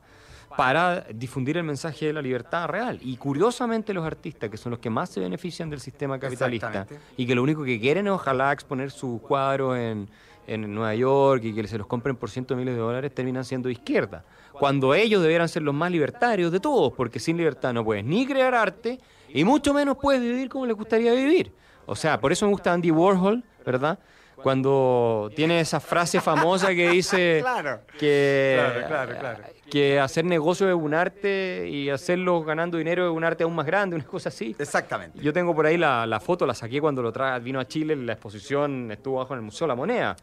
[0.58, 3.00] para difundir el mensaje de la libertad real.
[3.02, 6.86] Y curiosamente los artistas, que son los que más se benefician del sistema capitalista,
[7.18, 10.10] y que lo único que quieren es ojalá exponer sus cuadros en,
[10.48, 13.46] en Nueva York y que se los compren por cientos de miles de dólares, terminan
[13.46, 14.24] siendo de izquierda.
[14.52, 18.26] Cuando ellos debieran ser los más libertarios de todos, porque sin libertad no puedes ni
[18.26, 19.00] crear arte
[19.30, 21.54] y mucho menos puedes vivir como les gustaría vivir.
[21.86, 24.00] O sea, por eso me gusta Andy Warhol, ¿verdad?
[24.42, 27.82] Cuando tiene esa frase famosa que dice Claro.
[28.00, 29.44] que, Claro, claro, claro.
[29.70, 33.66] que hacer negocio es un arte y hacerlo ganando dinero es un arte aún más
[33.66, 34.56] grande, una cosa así.
[34.60, 35.20] Exactamente.
[35.22, 37.96] Yo tengo por ahí la, la foto, la saqué cuando lo tra vino a Chile,
[37.96, 40.16] la exposición estuvo abajo en el Museo la Moneda.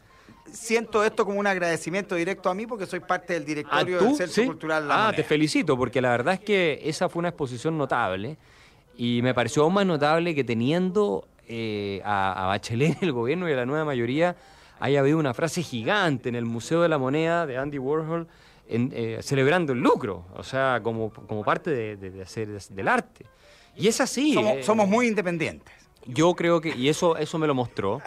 [0.51, 4.33] Siento esto como un agradecimiento directo a mí porque soy parte del directorio del Centro
[4.33, 4.45] Sí.
[4.45, 5.15] Cultural La Ah, Moneda.
[5.15, 8.37] te felicito, porque la verdad es que esa fue una exposición notable
[8.97, 13.53] y me pareció aún más notable que teniendo eh, a, a Bachelet el gobierno y
[13.53, 14.35] a la nueva mayoría
[14.79, 18.27] haya habido una frase gigante en el Museo de la Moneda de Andy Warhol
[18.69, 22.87] en, eh, celebrando el lucro, o sea, como, como parte de, de- de hacer del
[22.87, 23.25] arte.
[23.75, 24.33] Y es así.
[24.33, 25.73] somos, eh, somos muy independientes.
[26.05, 28.01] Yo creo que, y eso, eso me lo mostró,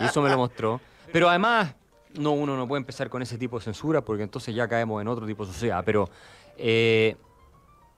[0.00, 0.80] y eso me lo mostró.
[1.12, 1.74] Pero además,
[2.18, 5.08] No, uno no puede empezar con ese tipo de censura porque entonces ya caemos en
[5.08, 5.82] otro tipo de sociedad.
[5.84, 6.08] Pero
[6.56, 7.16] eh,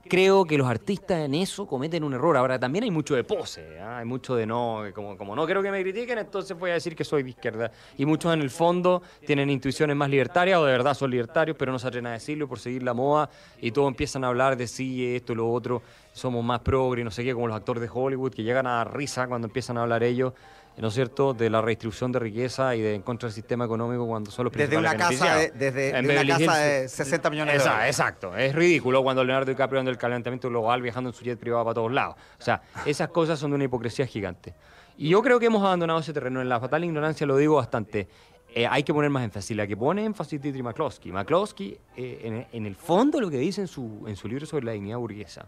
[0.07, 2.35] creo que los artistas en eso cometen un error.
[2.37, 3.99] Ahora, también hay mucho de pose, ¿ah?
[3.99, 7.03] hay mucho de no, como, no quiero que me critiquen, entonces voy a decir que
[7.03, 7.71] soy de izquierda.
[7.97, 11.71] Y muchos en el fondo tienen intuiciones más libertarias o de verdad son libertarios, pero
[11.71, 13.29] no se atreven a decirlo por seguir la moda
[13.59, 15.81] y todos empiezan a hablar de sí, esto, lo otro,
[16.13, 19.27] somos más progre, no sé qué, como los actores de Hollywood que llegan a risa
[19.27, 20.33] cuando empiezan a hablar ellos.
[20.77, 24.07] ¿No es cierto?, de la redistribución de riqueza y de en contra del sistema económico
[24.07, 27.29] cuando son los Desde una casa de, desde En de una casa de Hills, 60
[27.29, 27.89] millones de Esa- dólares.
[27.99, 31.63] Exacto, es ridículo cuando Leonardo DiCaprio anda el calentamiento global viajando en su jet privado
[31.65, 32.15] para todos lados.
[32.39, 34.53] O sea, esas cosas son de una hipocresía gigante.
[34.97, 36.41] Y yo creo que hemos abandonado ese terreno.
[36.41, 38.07] En la fatal ignorancia lo digo bastante.
[38.53, 39.55] Eh, hay que poner más énfasis.
[39.55, 41.11] La que pone énfasis Dietrich McCloskey.
[41.11, 44.65] McCloskey, eh, en, en el fondo, lo que dice en su, en su libro sobre
[44.65, 45.47] la dignidad burguesa.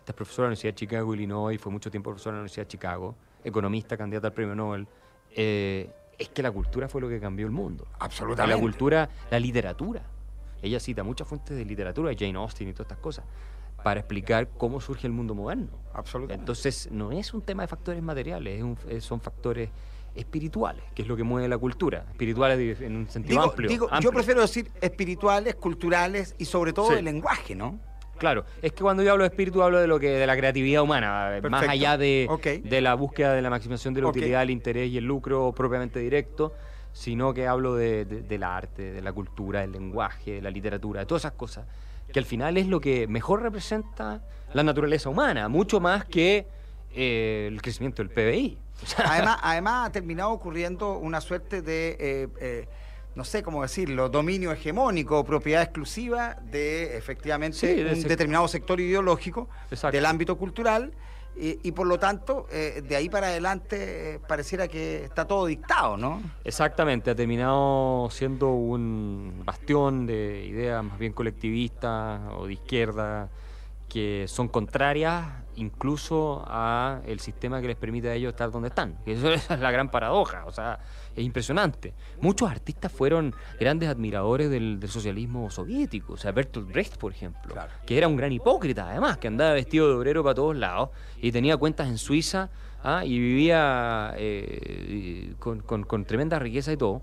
[0.00, 2.40] Esta es profesora de la Universidad de Chicago, Illinois, fue mucho tiempo profesora de la
[2.42, 3.14] Universidad de Chicago,
[3.44, 4.86] economista, candidata al premio Nobel.
[5.34, 7.86] Eh, es que la cultura fue lo que cambió el mundo.
[7.98, 8.54] Absolutamente.
[8.56, 10.02] La cultura, la literatura.
[10.62, 13.24] Ella cita muchas fuentes de literatura, Jane Austen y todas estas cosas,
[13.82, 15.68] para explicar cómo surge el mundo moderno.
[15.94, 16.42] Absolutamente.
[16.42, 19.70] Entonces, no es un tema de factores materiales, es un- son factores
[20.14, 22.04] espirituales, que es lo que mueve la cultura.
[22.10, 23.68] Espirituales en un sentido Digo, amplio.
[23.70, 26.94] digo, yo prefiero decir espirituales, culturales y sobre todo Sí.
[26.98, 27.78] el lenguaje, ¿no?
[28.20, 30.82] Claro, es que cuando yo hablo de espíritu hablo de lo que de la creatividad
[30.82, 32.26] humana, eh, más allá de,
[32.62, 35.98] de la búsqueda de la maximización de la utilidad, el interés y el lucro propiamente
[35.98, 36.52] directo,
[36.92, 41.00] sino que hablo de, de- del arte, de la cultura, del lenguaje, de la literatura,
[41.00, 41.66] de todas esas cosas,
[42.12, 44.20] que al final es lo que mejor representa
[44.52, 46.46] la naturaleza humana, mucho más que
[46.94, 48.58] eh, el crecimiento del PBI.
[49.04, 52.68] Además, además ha terminado ocurriendo una suerte de, eh, eh,
[53.20, 58.80] no sé cómo decirlo, dominio hegemónico, propiedad exclusiva de efectivamente Sí, de un determinado sector
[58.80, 59.94] ideológico Exacto.
[59.94, 60.94] del ámbito cultural.
[61.36, 65.44] Y, y por lo tanto, eh, de ahí para adelante eh, pareciera que está todo
[65.44, 66.22] dictado, ¿no?
[66.44, 73.28] Exactamente, ha terminado siendo un bastión de ideas más bien colectivistas o de izquierda
[73.90, 78.96] que son contrarias incluso a el sistema que les permite a ellos estar donde están.
[79.06, 80.78] Eso es la gran paradoja, o sea,
[81.20, 81.94] es impresionante.
[82.20, 87.52] Muchos artistas fueron grandes admiradores del, del socialismo soviético, o sea, Bertolt Brecht, por ejemplo,
[87.54, 87.70] Claro.
[87.86, 90.90] que era un gran hipócrita además, que andaba vestido de obrero para todos lados
[91.20, 92.50] y tenía cuentas en Suiza
[92.82, 93.04] ¿ah?
[93.04, 97.02] y vivía eh, con, con- con tremenda riqueza y todo.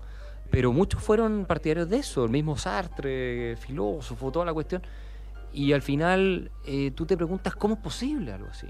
[0.50, 4.82] Pero muchos fueron partidarios de eso, el mismo Sartre, filósofo, toda la cuestión.
[5.52, 8.66] Y al final eh, tú te preguntas cómo es posible algo así.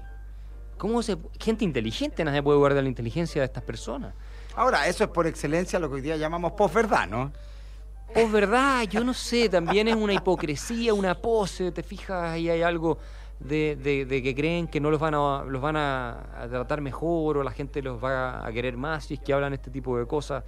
[0.77, 4.13] ¿Cómo se, gente inteligente nadie puede guardar la inteligencia de estas personas?
[4.59, 7.31] Ahora, eso es por excelencia lo que hoy día llamamos posverdad, ¿no?
[8.13, 12.61] Pues verdad, yo no sé, también es una hipocresía, una pose, te fijas, ahí hay
[12.61, 12.97] algo
[13.39, 17.51] de, que creen que no los van a los van a, tratar mejor o la
[17.51, 20.43] gente los va a querer más si es que hablan este tipo de cosas,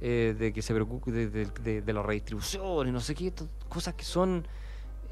[0.00, 3.32] eh, de que se preocupen de, la redistribución y no sé qué,
[3.68, 4.46] cosas que son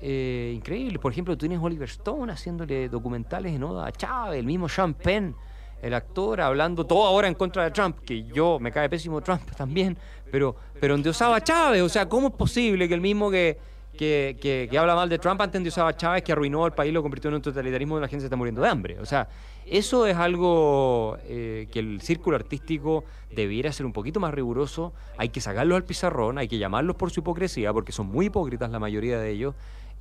[0.00, 1.00] eh, increíbles.
[1.00, 4.94] Por ejemplo, tú tienes Oliver Stone haciéndole documentales en oda a Chávez, el mismo Sean
[4.94, 5.34] Penn,
[5.82, 9.42] el actor, hablando todo ahora en contra de Trump, que yo me cae pésimo Trump
[9.56, 9.96] también,
[10.30, 11.82] pero, pero endiosaba a Chávez.
[11.82, 13.58] O sea, ¿cómo es posible que el mismo que,
[13.96, 17.02] que, que- habla mal de Trump antes endiosaba a Chávez, que arruinó el país, lo
[17.02, 18.98] convirtió en un totalitarismo y la gente se está muriendo de hambre?
[19.00, 19.28] O sea,
[19.66, 23.04] eso es algo eh, que el círculo artístico
[23.34, 24.92] debiera ser un poquito más riguroso.
[25.18, 28.70] Hay que sacarlos al pizarrón, hay que llamarlos por su hipocresía, porque son muy hipócritas
[28.70, 29.54] la mayoría de ellos,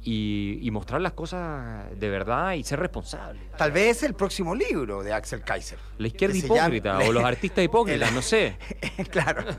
[0.08, 3.41] y, y mostrar las cosas de verdad y ser responsables.
[3.58, 5.80] Tal vez el próximo libro de Axel Kaiser.
[5.97, 8.56] La izquierda llama- hipócrita o los artistas hipócritas, no sé.
[9.12, 9.43] claro.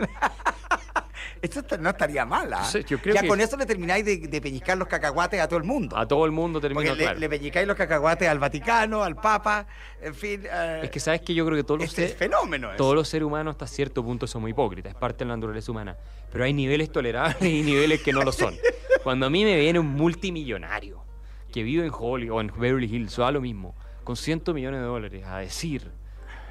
[1.49, 2.65] Eso no estaría mal, ¿ah?
[2.65, 5.47] Sí, yo creo ya que- con eso le termináis de, de pellizcar los cacahuates a
[5.49, 5.97] todo el mundo.
[5.97, 7.19] A todo el mundo Porque termina le, claro.
[7.19, 9.67] le pellizcáis los cacahuates al Vaticano, al Papa,
[10.03, 10.43] en fin.
[10.51, 12.69] eh, Es que sabes que yo creo que todos los, este es se- fenómeno.
[12.69, 12.77] eso.
[12.77, 15.97] todos los seres humanos hasta cierto punto somos hipócritas, es parte de la naturaleza humana.
[16.33, 18.55] Pero hay niveles tolerables y niveles que no lo son.
[19.05, 21.05] Cuando a mí me viene un multimillonario
[21.53, 23.75] que vive en Hollywood o en Beverly Hills o a lo mismo,
[24.05, 25.91] con cientos millones de dólares, a decir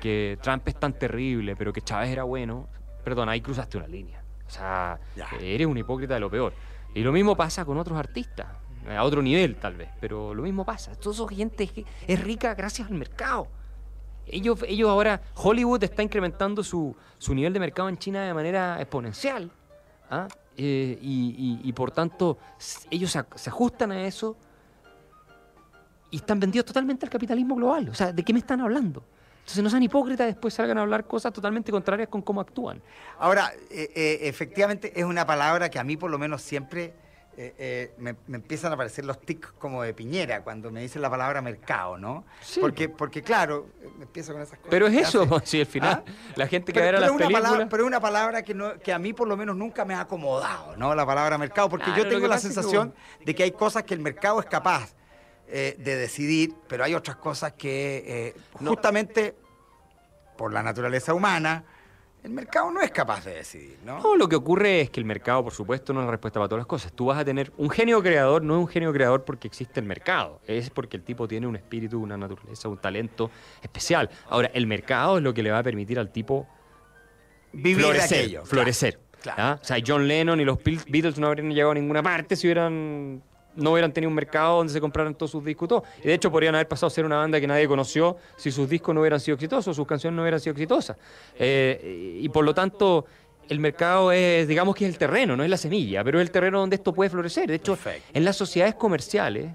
[0.02, 2.68] que Trump es tan terrible, pero que Chávez era bueno,
[3.04, 4.22] perdón, ahí cruzaste una línea.
[4.48, 5.28] O sea, Ya.
[5.40, 6.54] eres un hipócrita de lo peor.
[6.94, 8.48] Y lo mismo pasa con otros artistas,
[8.88, 10.96] a otro nivel tal vez, pero lo mismo pasa.
[10.96, 11.70] Toda esa gente
[12.08, 13.48] es- rica gracias al mercado.
[14.28, 18.80] Ellos, ellos ahora, Hollywood está incrementando su, su nivel de mercado en China de manera
[18.82, 19.52] exponencial.
[20.10, 20.28] ¿ah?
[20.58, 22.38] Eh, y, y- y por tanto,
[22.90, 24.38] ellos se ajustan a eso
[26.12, 27.90] y están vendidos totalmente al capitalismo global.
[27.90, 29.04] O sea, ¿de qué me están hablando?
[29.46, 32.82] Entonces no sean hipócritas, después salgan a hablar cosas totalmente contrarias con cómo actúan.
[33.20, 36.96] Ahora, eh, eh, efectivamente es una palabra que a mí por lo menos siempre
[37.38, 41.12] eh, me, me empiezan a aparecer los tics como de Piñera cuando me dicen la
[41.12, 42.26] palabra mercado, ¿no?
[42.42, 42.60] Sí.
[42.60, 43.68] Porque, porque claro,
[44.00, 44.72] me empiezo con esas cosas.
[44.72, 46.12] Pero es eso, hace- si al final ¿Ah?
[46.38, 47.44] la gente que Pero, a pero las es una películas...
[47.52, 49.94] palabra, pero es una palabra que, no, que a mí por lo menos nunca me
[49.94, 50.96] ha acomodado, ¿no?
[50.96, 53.94] La palabra mercado, porque Claro, yo tengo la que sensación de que hay cosas que
[53.94, 54.96] el mercado es capaz
[55.48, 59.36] eh, de decidir, pero hay otras cosas que eh, justamente
[60.38, 61.64] por la naturaleza humana,
[62.24, 64.00] el mercado no es capaz de decidir, ¿no?
[64.02, 66.50] No, lo que ocurre es que el mercado, por supuesto, no es la respuesta para
[66.50, 66.92] todas las cosas.
[66.92, 69.86] Tú vas a tener un genio creador, no es un genio creador porque existe el
[69.86, 73.30] mercado, es porque el tipo tiene un espíritu, una naturaleza, un talento
[73.62, 74.10] especial.
[74.28, 76.48] Ahora, el mercado es lo que le va a permitir al tipo
[77.54, 78.40] Vivir florecer, aquello.
[78.40, 78.46] claro.
[78.48, 79.00] florecer.
[79.22, 79.44] claro.
[79.44, 79.60] ¿ah?
[79.62, 83.22] O sea, John Lennon y los Beatles no habrían llegado a ninguna parte si hubieran
[83.56, 85.84] no hubieran tenido un mercado donde se compraran todos sus discos y todo.
[86.04, 88.70] Y de hecho podrían haber pasado a ser una banda que nadie conoció si sus
[88.70, 90.98] discos no hubieran sido exitosos, sus canciones no hubieran sido exitosas.
[91.40, 93.06] Eh, y por lo tanto,
[93.50, 96.32] el mercado es, digamos que es el terreno, no es la semilla, pero es el
[96.32, 97.48] terreno donde esto puede florecer.
[97.48, 98.10] De hecho, Perfecto.
[98.14, 99.52] en las sociedades comerciales,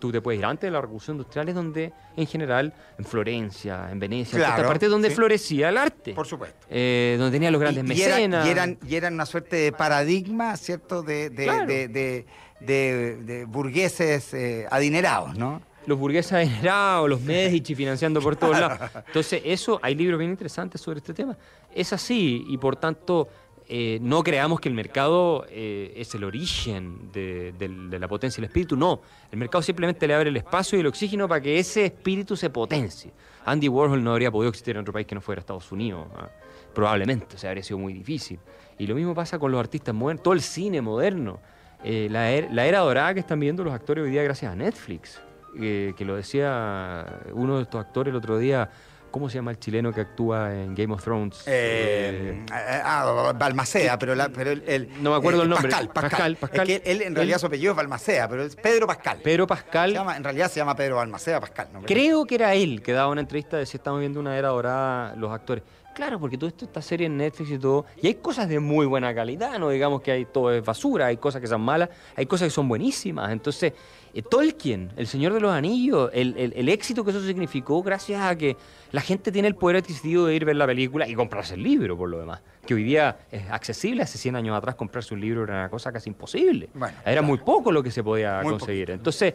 [0.00, 3.88] tú te puedes ir antes de la revolución industrial, es donde en general, en Florencia,
[3.92, 5.14] en Venecia, en Claro, esta parte donde sí.
[5.14, 6.14] florecía el arte.
[6.14, 6.66] Por supuesto.
[6.70, 8.46] Eh, donde tenía los grandes y, y era- mecenas.
[8.46, 11.02] y eran, y eran una suerte de paradigma, ¿cierto?
[11.02, 11.66] De, de, Claro.
[11.66, 12.26] de, de-
[12.60, 15.62] de- de burgueses eh, adinerados, ¿no?
[15.86, 18.78] los burgueses adinerados, los Medici financiando por todos lados.
[19.06, 21.36] Entonces, eso, hay libros bien interesantes sobre este tema.
[21.74, 23.28] Es así, y por tanto,
[23.66, 28.76] eh, no creamos que el mercado eh, es el origen de la potencia del espíritu.
[28.76, 29.00] No,
[29.32, 32.50] el mercado simplemente le abre el espacio y el oxígeno para que ese espíritu se
[32.50, 33.10] potencie.
[33.46, 36.06] Andy Warhol no habría podido existir en otro país que no fuera Estados Unidos.
[36.14, 36.28] ¿ah?
[36.74, 38.38] Probablemente, o sea, habría sido muy difícil.
[38.78, 41.40] Y lo mismo pasa con los artistas modernos, todo el cine moderno.
[41.84, 44.56] Eh, la, er- la era dorada que están viendo los actores hoy día gracias a
[44.56, 45.20] Netflix.
[45.60, 48.68] eh, que lo decía uno de estos actores el otro día.
[49.10, 51.42] ¿Cómo se llama el chileno que actúa en Game of Thrones?
[51.46, 55.68] Eh, ah, Balmaceda, pero, la- pero el, el- No me acuerdo el nombre.
[55.68, 56.10] Pascal, Pascal.
[56.10, 56.70] Pascal, Pascal.
[56.70, 59.18] Es que él en realidad su apellido es Balmaceda, pero es Pedro Pascal.
[59.24, 59.92] Pedro Pascal.
[59.94, 61.66] llama- en realidad se llama Pedro Balmaceda Pascal.
[61.72, 61.82] ¿no?
[61.82, 65.16] Creo que era él que daba una entrevista de si estamos viendo una era dorada
[65.16, 65.64] los actores.
[66.00, 67.84] Claro, porque todo esto está serie en Netflix y todo.
[68.00, 71.18] Y hay cosas de muy buena calidad, no digamos que hay todo es basura, hay
[71.18, 73.30] cosas que son malas, hay cosas que son buenísimas.
[73.30, 73.74] Entonces,
[74.14, 78.22] eh, Tolkien, El Señor de los Anillos, el, el- el éxito que eso significó gracias
[78.22, 78.56] a que
[78.92, 81.62] la gente tiene el poder adquisitivo de ir a ver la película y comprarse el
[81.62, 82.40] libro, por lo demás.
[82.64, 85.92] Que hoy día es accesible, hace 100 años atrás comprarse un libro era una cosa
[85.92, 86.70] casi imposible.
[86.72, 87.26] Bueno, era claro.
[87.26, 88.90] muy poco lo que se podía Muy conseguir.
[88.90, 89.34] Entonces,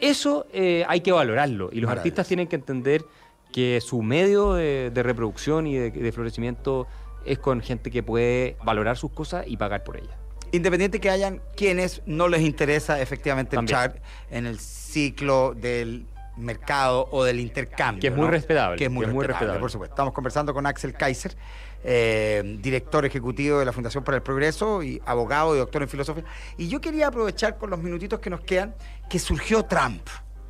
[0.00, 3.04] eso eh, hay que valorarlo y los artistas tienen que entender
[3.52, 6.86] que su medio de, de reproducción y de, de florecimiento
[7.24, 10.16] es con gente que puede valorar sus cosas y pagar por ellas.
[10.50, 13.78] Independiente que hayan quienes no les interesa efectivamente También.
[13.78, 18.00] entrar en el ciclo del mercado o del intercambio.
[18.00, 18.30] Que es muy ¿no?
[18.30, 19.60] respetable, Que es muy, que es muy respetable, respetable.
[19.60, 19.94] por supuesto.
[19.94, 21.36] Estamos conversando con Axel Kaiser,
[21.84, 26.24] eh, director ejecutivo de la Fundación para el Progreso y abogado y doctor en filosofía.
[26.58, 28.74] Y yo quería aprovechar con los minutitos que nos quedan
[29.08, 30.06] que surgió Trump.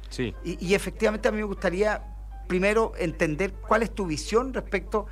[0.08, 0.34] Sí.
[0.44, 2.02] Y, y efectivamente a mí me gustaría
[2.56, 5.06] primero entender cuál es tu visión respecto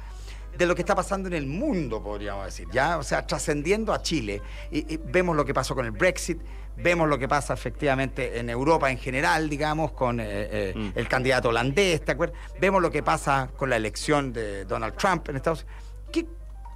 [0.59, 2.99] de lo que está pasando en el mundo, podríamos decir, ¿ya?
[2.99, 4.43] O sea, trascendiendo a Chile.
[4.71, 6.39] Y, y vemos lo que pasó con el Brexit,
[6.77, 10.91] vemos lo que pasa efectivamente en Europa en general, digamos, con eh, eh, Mm.
[10.97, 12.39] el candidato holandés, ¿te acuerdas?
[12.61, 15.81] Vemos lo que pasa con la elección de Donald Trump en Estados Unidos.
[16.13, 16.27] ¿Qué-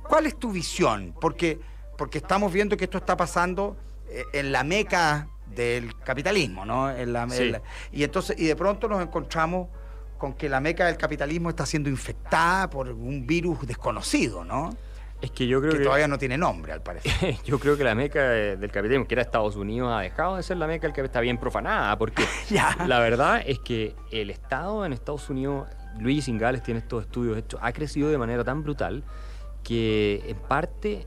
[0.08, 1.14] ¿Cuál es tu visión?
[1.20, 1.60] Porque,
[1.98, 3.76] porque estamos viendo que esto está pasando
[4.08, 6.90] eh, en la meca del capitalismo, ¿no?
[6.90, 7.48] En la- en Sí.
[7.50, 7.60] la-
[7.92, 9.68] y entonces, y de pronto nos encontramos
[10.24, 14.70] con que la meca del capitalismo está siendo infectada por un virus desconocido, ¿no?
[15.20, 17.36] Es que yo creo Que que, todavía no tiene nombre, al parecer.
[17.44, 20.42] yo creo que la meca de- del capitalismo, que era Estados Unidos, ha dejado de
[20.42, 22.74] ser la meca del que está bien profanada, porque Ya.
[22.86, 25.68] la verdad es que el Estado en Estados Unidos,
[25.98, 29.04] Luigi Singales tiene estos estudios hechos, ha crecido de manera tan brutal
[29.62, 31.06] que en parte,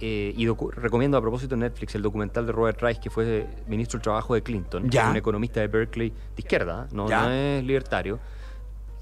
[0.00, 0.46] eh, y
[0.76, 4.34] recomiendo a propósito en Netflix el documental de Robert Rice, que fue ministro del Trabajo
[4.34, 5.10] de Clinton, Ya.
[5.10, 7.22] un economista de Berkeley de izquierda, no, Ya.
[7.24, 8.20] no es libertario,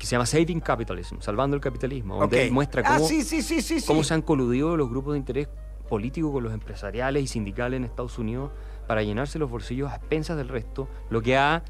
[0.01, 3.61] que se llama Saving Capitalism, Salvando el Capitalismo, donde muestra Ah, cómo sí, sí, sí,
[3.61, 3.87] sí.
[3.87, 5.47] cómo se han coludido los grupos de interés
[5.91, 8.51] político con los empresariales y sindicales en Estados Unidos
[8.89, 11.63] para llenarse los bolsillos a expensas del resto, lo que ha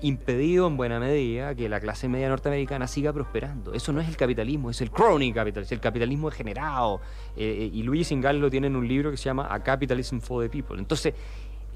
[0.00, 3.72] impedido en buena medida que la clase media norteamericana siga prosperando.
[3.72, 7.00] Eso no es el capitalismo, es el crony capitalism, el capitalismo degenerado.
[7.36, 10.18] Eh, eh, y Luis Singal lo tiene en un libro que se llama A Capitalism
[10.18, 10.78] for the People.
[10.78, 11.14] Entonces,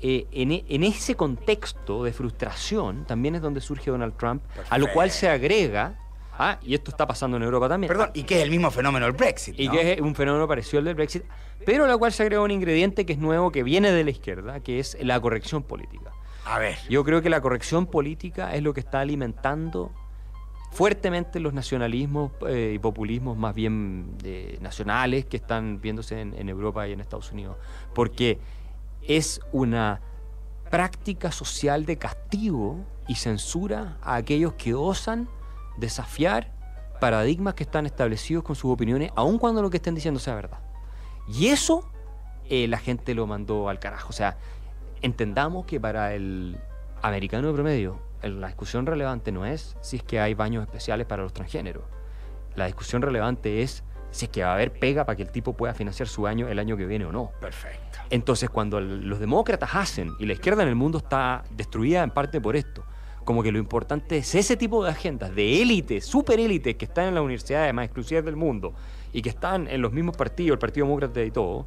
[0.02, 4.78] eh, en, e- en ese contexto de frustración también es donde surge Donald Trump, a
[4.78, 5.98] lo cual se agrega,
[6.38, 9.06] ah, y esto está pasando en Europa también, Perdón, y que es el mismo fenómeno
[9.06, 9.58] del Brexit.
[9.58, 11.22] y que es un fenómeno parecido al del Brexit,
[11.64, 14.10] pero a la cual se agrega un ingrediente que es nuevo, que viene de la
[14.10, 16.12] izquierda, que es la corrección política.
[16.44, 16.76] A ver.
[16.88, 19.90] Yo creo que la corrección política es lo que está alimentando
[20.70, 26.48] fuertemente los nacionalismos eh, y populismos más bien eh, nacionales que están viéndose en, en
[26.48, 27.56] Europa y en Estados Unidos.
[27.94, 28.38] Porque
[29.08, 30.00] es una
[30.70, 35.28] práctica social de castigo y censura a aquellos que osan
[35.76, 36.52] desafiar
[37.00, 40.58] paradigmas que están establecidos con sus opiniones, aun cuando lo que estén diciendo sea verdad.
[41.28, 41.88] Y eso
[42.48, 44.08] eh, la gente lo mandó al carajo.
[44.10, 44.38] O sea,
[45.02, 46.58] entendamos que para el
[47.02, 51.22] americano de promedio, la discusión relevante no es si es que hay baños especiales para
[51.22, 51.84] los transgéneros.
[52.54, 53.84] La discusión relevante es
[54.16, 56.48] si es que va a haber pega para que el tipo pueda financiar su año
[56.48, 57.30] el año que viene o no.
[57.40, 57.98] Perfecto.
[58.10, 62.40] Entonces, cuando los demócratas hacen, y la izquierda en el mundo está destruida en parte
[62.40, 62.84] por esto,
[63.24, 67.08] como que lo importante es ese tipo de agendas de élites, super élites que están
[67.08, 68.72] en las universidades más exclusivas del mundo
[69.12, 71.66] y que están en los mismos partidos, el Partido Demócrata y todo,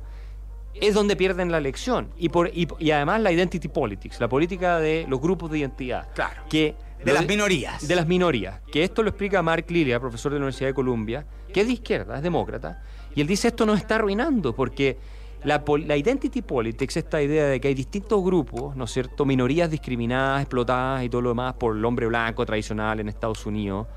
[0.73, 2.09] es donde pierden la elección.
[2.17, 6.07] Y, por, y, además la identity politics, la política de los grupos de identidad.
[6.13, 6.43] Claro.
[6.49, 7.87] Que de las minorías.
[7.87, 8.61] De las minorías.
[8.71, 11.73] Que esto lo explica Mark Lilia, profesor de la Universidad de Columbia, que es de
[11.73, 12.83] izquierda, es demócrata.
[13.15, 14.97] Y él dice esto nos está arruinando porque
[15.43, 19.25] la, la, identity politics, esta idea de que hay distintos grupos, ¿no es cierto?
[19.25, 23.87] Minorías discriminadas, explotadas y todo lo demás por el hombre blanco tradicional en Estados Unidos,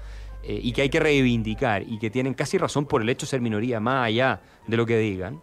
[0.44, 3.30] eh, y que hay que reivindicar y que tienen casi razón por el hecho de
[3.30, 5.40] ser minoría, más allá de lo que digan,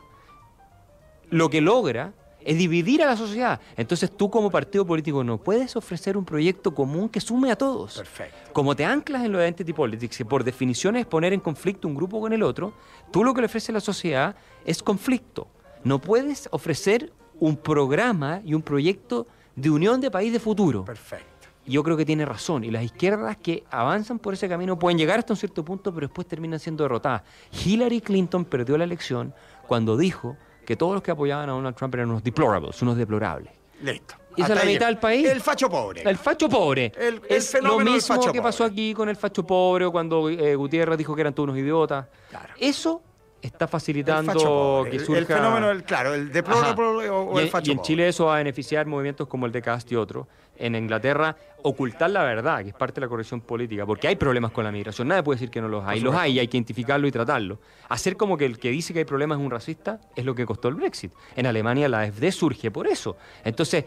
[1.29, 3.59] lo que logra es dividir a la sociedad.
[3.75, 7.97] Entonces tú como partido político no puedes ofrecer un proyecto común que sume a todos.
[7.97, 8.51] Perfecto.
[8.53, 11.87] Como te anclas en lo de identity politics, que por definición es poner en conflicto
[11.87, 12.73] un grupo con el otro,
[13.11, 14.35] tú lo que le ofreces a la sociedad
[14.65, 15.47] es conflicto.
[15.83, 20.85] No puedes ofrecer un programa y un proyecto de unión de país de futuro.
[20.85, 21.25] Perfecto.
[21.65, 22.63] Yo creo que tiene razón.
[22.63, 26.07] Y las izquierdas que avanzan por ese camino pueden llegar hasta un cierto punto, pero
[26.07, 27.21] después terminan siendo derrotadas.
[27.63, 29.33] Hillary Clinton perdió la elección
[29.67, 30.35] cuando dijo
[30.69, 33.51] que todos los que apoyaban a Donald Trump eran unos deplorables, unos deplorables.
[33.81, 34.13] Listo.
[34.35, 35.27] Y esa es la mitad del país.
[35.27, 36.03] El facho pobre.
[36.03, 36.91] El facho pobre.
[36.95, 40.95] El, es lo mismo que pasó aquí con el facho pobre o cuando eh, Gutiérrez
[40.95, 42.05] dijo que eran todos unos idiotas.
[42.29, 42.53] Claro.
[42.59, 43.01] Eso
[43.41, 45.17] está facilitando que surja...
[45.17, 48.37] El fenómeno, claro, el deplorable o, y, el facho Y en Chile eso va a
[48.37, 50.27] beneficiar movimientos como el de Cast y otros.
[50.59, 54.51] En Inglaterra, ocultar la verdad, que es parte de la corrección política, porque hay problemas
[54.51, 55.07] con la migración.
[55.07, 56.01] Nadie puede decir que no los hay.
[56.01, 57.59] Los hay y hay que identificarlo y tratarlo.
[57.87, 60.45] Hacer como que el que dice que hay problemas es un racista es lo que
[60.45, 61.11] costó el Brexit.
[61.35, 63.17] En Alemania la AfD surge por eso.
[63.43, 63.85] Entonces...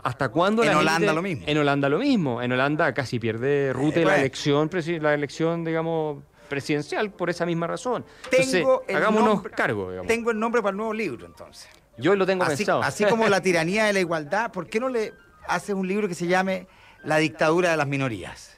[0.00, 1.44] ¿Hasta cuándo En Holanda lo mismo.
[1.48, 2.40] En Holanda lo mismo.
[2.40, 4.70] En Holanda casi pierde Rute Eh, la elección,
[5.00, 8.04] la elección, digamos, presidencial por esa misma razón.
[8.30, 10.06] Tengo Entonces, el hagámonos nombre- cargo, digamos.
[10.06, 11.68] Tengo el nombre para el nuevo libro, entonces.
[11.98, 12.80] Yo lo tengo Así, pensado.
[12.84, 15.12] así como la tiranía de la igualdad, ¿por qué no le
[15.48, 16.66] haces un libro que se llame
[17.02, 18.54] La dictadura de las minorías?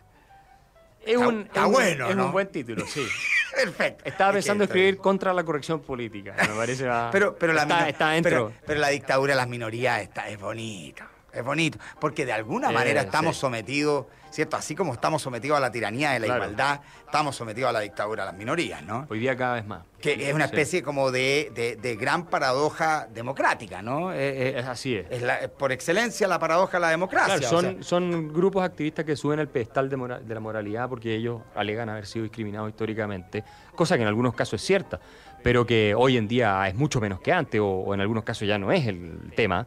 [1.06, 3.06] es un, está es un- bueno, es un buen título, sí.
[3.54, 4.04] Perfecto.
[4.04, 5.02] Estaba Es que pensando está escribir bien.
[5.02, 6.34] contra la corrección política.
[6.38, 8.30] Me parece va- Pero, pero, la está, dentro.
[8.30, 11.02] pero, pero la dictadura de las minorías está, es bonito.
[11.32, 11.78] Es bonito.
[12.00, 13.40] Porque de alguna Eh, manera estamos sí.
[13.40, 14.56] sometidos, ¿cierto?
[14.56, 16.42] Así como estamos sometidos a la tiranía de la Claro.
[16.44, 19.06] igualdad, estamos sometidos a la dictadura de las minorías, ¿no?
[19.10, 19.82] Hoy día cada vez más.
[20.00, 20.52] Que es una Sí.
[20.54, 24.12] especie como de, de- de gran paradoja democrática, ¿no?
[24.12, 25.06] Eh, eh, Es así es.
[25.10, 27.36] es la- por excelencia la paradoja de la democracia.
[27.38, 30.40] Claro, o son, sea, son grupos activistas que suben al pedestal de, mora- de la
[30.40, 35.00] moralidad porque ellos alegan haber sido discriminados históricamente, cosa que en algunos casos es cierta,
[35.42, 38.46] pero que hoy en día es mucho menos que antes, o, o en algunos casos
[38.48, 39.66] ya no es el tema,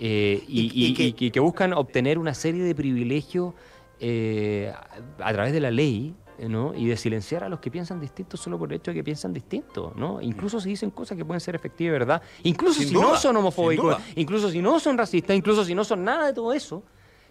[0.00, 3.54] eh, y, Y- y y- que- y- y que buscan obtener una serie de privilegios
[4.00, 4.72] eh,
[5.18, 6.14] a, través de la ley.
[6.40, 6.72] ¿no?
[6.72, 9.32] y de silenciar a los que piensan distinto solo por el hecho de que piensan
[9.32, 10.20] distinto, ¿no?
[10.20, 12.22] Incluso si dicen cosas que pueden ser efectivas, ¿verdad?
[12.44, 15.82] Incluso Sin si duda, no son homofóbicos, incluso si no son racistas, incluso si no
[15.82, 16.84] son nada de todo eso,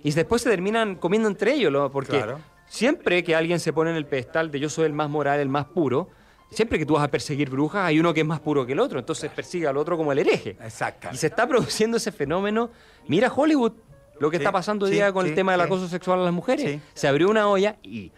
[0.04, 1.90] y después se terminan comiendo entre ellos, ¿no?
[1.90, 2.40] porque Claro.
[2.68, 5.48] siempre que alguien se pone en el pedestal de yo soy el más moral, el
[5.48, 6.10] más puro,
[6.52, 8.80] siempre que tú vas a perseguir brujas, hay uno que es más puro que el
[8.82, 10.58] otro, entonces persigue al otro como el hereje.
[10.62, 11.16] Exactamente.
[11.16, 12.72] Y se está produciendo ese fenómeno.
[13.08, 13.72] Mira Hollywood,
[14.20, 16.20] lo que Sí, está pasando hoy sí, día con sí, el tema del acoso sexual
[16.20, 16.80] a las mujeres.
[16.94, 18.12] Se abrió una olla y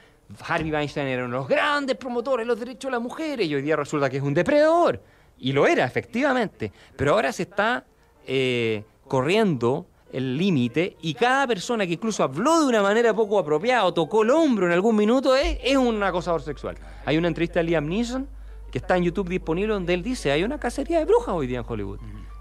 [0.47, 3.55] Harvey Weinstein era uno de los grandes promotores de los derechos de las mujeres y
[3.55, 5.01] hoy día resulta que es un depredador.
[5.39, 6.71] Y lo era, efectivamente.
[6.95, 7.85] Pero ahora se está
[8.27, 13.85] eh, corriendo el límite y cada persona que incluso habló de una manera poco apropiada
[13.85, 16.77] o tocó el hombro en algún minuto es, es un acosador sexual.
[17.05, 18.27] Hay una entrevista de Liam Neeson
[18.71, 21.59] que está en YouTube disponible donde él dice hay una cacería de brujas hoy día
[21.59, 21.99] en Hollywood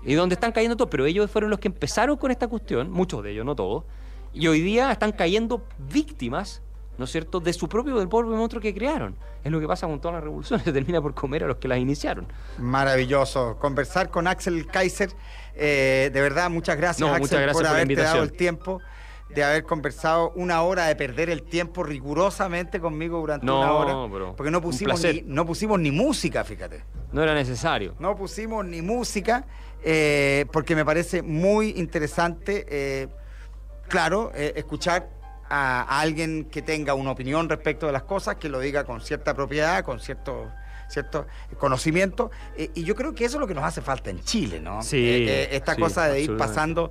[0.09, 3.23] y donde están cayendo todos, pero ellos fueron los que empezaron con esta cuestión, muchos
[3.23, 3.85] de ellos, no todos,
[4.33, 6.63] y hoy día están cayendo víctimas,
[6.97, 9.15] ¿no es cierto?, de su propio, del propio monstruo que crearon.
[9.45, 11.69] Es lo que pasa con todas las revoluciones, se termina por comer a los que
[11.69, 12.27] las iniciaron.
[12.57, 13.59] Maravilloso.
[13.61, 15.11] Conversar con Axel Kaiser.
[15.55, 18.81] eh, de verdad, muchas gracias, No, Axel, muchas gracias por por haberte dado el tiempo
[19.29, 24.11] de haber conversado una hora, de perder el tiempo rigurosamente conmigo durante No, una hora.
[24.11, 26.83] pero porque no pusimos, ni, no pusimos ni música, fíjate.
[27.13, 27.95] No era necesario.
[27.99, 29.45] No pusimos ni música
[29.83, 33.09] eh, porque me parece muy interesante, eh,
[33.89, 35.09] claro, eh, escuchar
[35.49, 39.01] a, a alguien que tenga una opinión respecto de las cosas, que lo diga con
[39.01, 40.51] cierta propiedad, con cierto,
[40.89, 41.27] ¿cierto?
[41.59, 42.31] Conocimiento.
[42.57, 44.83] Eh, y yo creo que eso es lo que nos hace falta en Chile, ¿no?
[44.83, 46.91] Sí, esta sí, cosa de ir pasando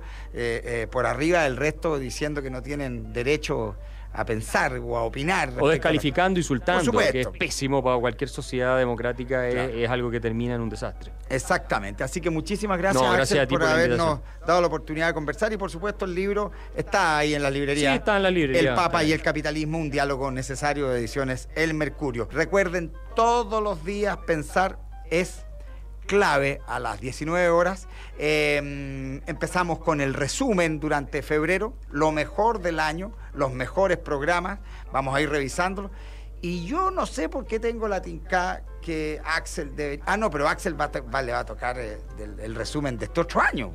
[0.90, 3.76] por arriba del resto diciendo que no tienen derecho
[4.12, 5.52] a pensar o a opinar.
[5.58, 9.72] O descalificando, insultando, Por que es pésimo para cualquier sociedad democrática, es- Claro.
[9.72, 11.12] es, algo que termina en un desastre.
[11.28, 12.02] Exactamente.
[12.04, 15.08] Así que muchísimas gracias, No, gracias Axel, a ti por, por habernos dado la oportunidad
[15.08, 15.52] de conversar.
[15.52, 17.90] Y por supuesto, el libro está ahí en la librería.
[17.90, 18.70] Sí, está en la librería.
[18.70, 22.28] El Papa y el Capitalismo, un diálogo necesario de ediciones El Mercurio.
[22.30, 24.78] Recuerden, todos los días pensar
[25.10, 25.44] es
[26.18, 27.86] clave a las 19 horas.
[28.18, 34.58] Eh, empezamos con el resumen durante febrero, lo mejor del año, los mejores programas,
[34.90, 35.92] vamos a ir revisándolo.
[36.40, 40.00] Y yo no sé por qué tengo la tinca que Axel debe...
[40.06, 42.00] Ah, no, pero Axel va va- le va a tocar eh,
[42.40, 43.72] el resumen de este otro año.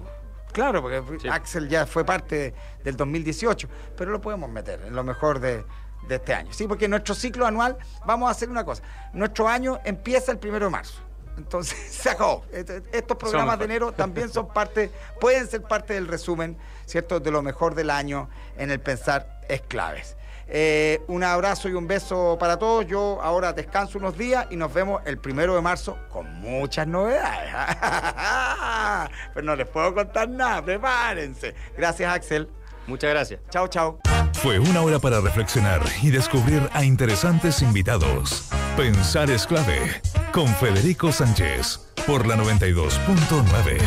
[0.54, 1.28] Claro, porque Sí.
[1.28, 2.54] Axel ya fue parte de-
[2.84, 3.68] del 2018,
[3.98, 5.66] pero lo podemos meter en lo mejor de,
[6.08, 6.54] de este año.
[6.54, 8.82] Sí, porque nuestro ciclo anual, vamos a hacer una cosa,
[9.14, 11.03] nuestro año empieza el primero de marzo.
[11.38, 12.44] Entonces, se acabó.
[12.52, 17.32] Est- Estos programas de enero también son parte, pueden ser parte del resumen, ¿cierto?, de
[17.32, 20.16] lo mejor del año en el pensar es claves.
[20.48, 22.86] Eh, un abrazo y un beso para todos.
[22.86, 27.50] Yo ahora descanso unos días y nos vemos el primero de marzo con muchas novedades.
[29.34, 31.56] Pero no les puedo contar nada, prepárense.
[31.78, 32.50] Gracias, Axel.
[32.88, 33.40] Muchas gracias.
[33.50, 34.00] Chao, chao.
[34.34, 38.50] Fue una hora para reflexionar y descubrir a interesantes invitados.
[38.76, 40.02] Pensar es clave.
[40.32, 41.80] Con Federico Sánchez.
[42.06, 43.80] Por la 92.9.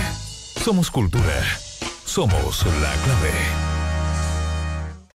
[0.63, 1.43] Somos cultura.
[2.05, 3.66] Somos la clave.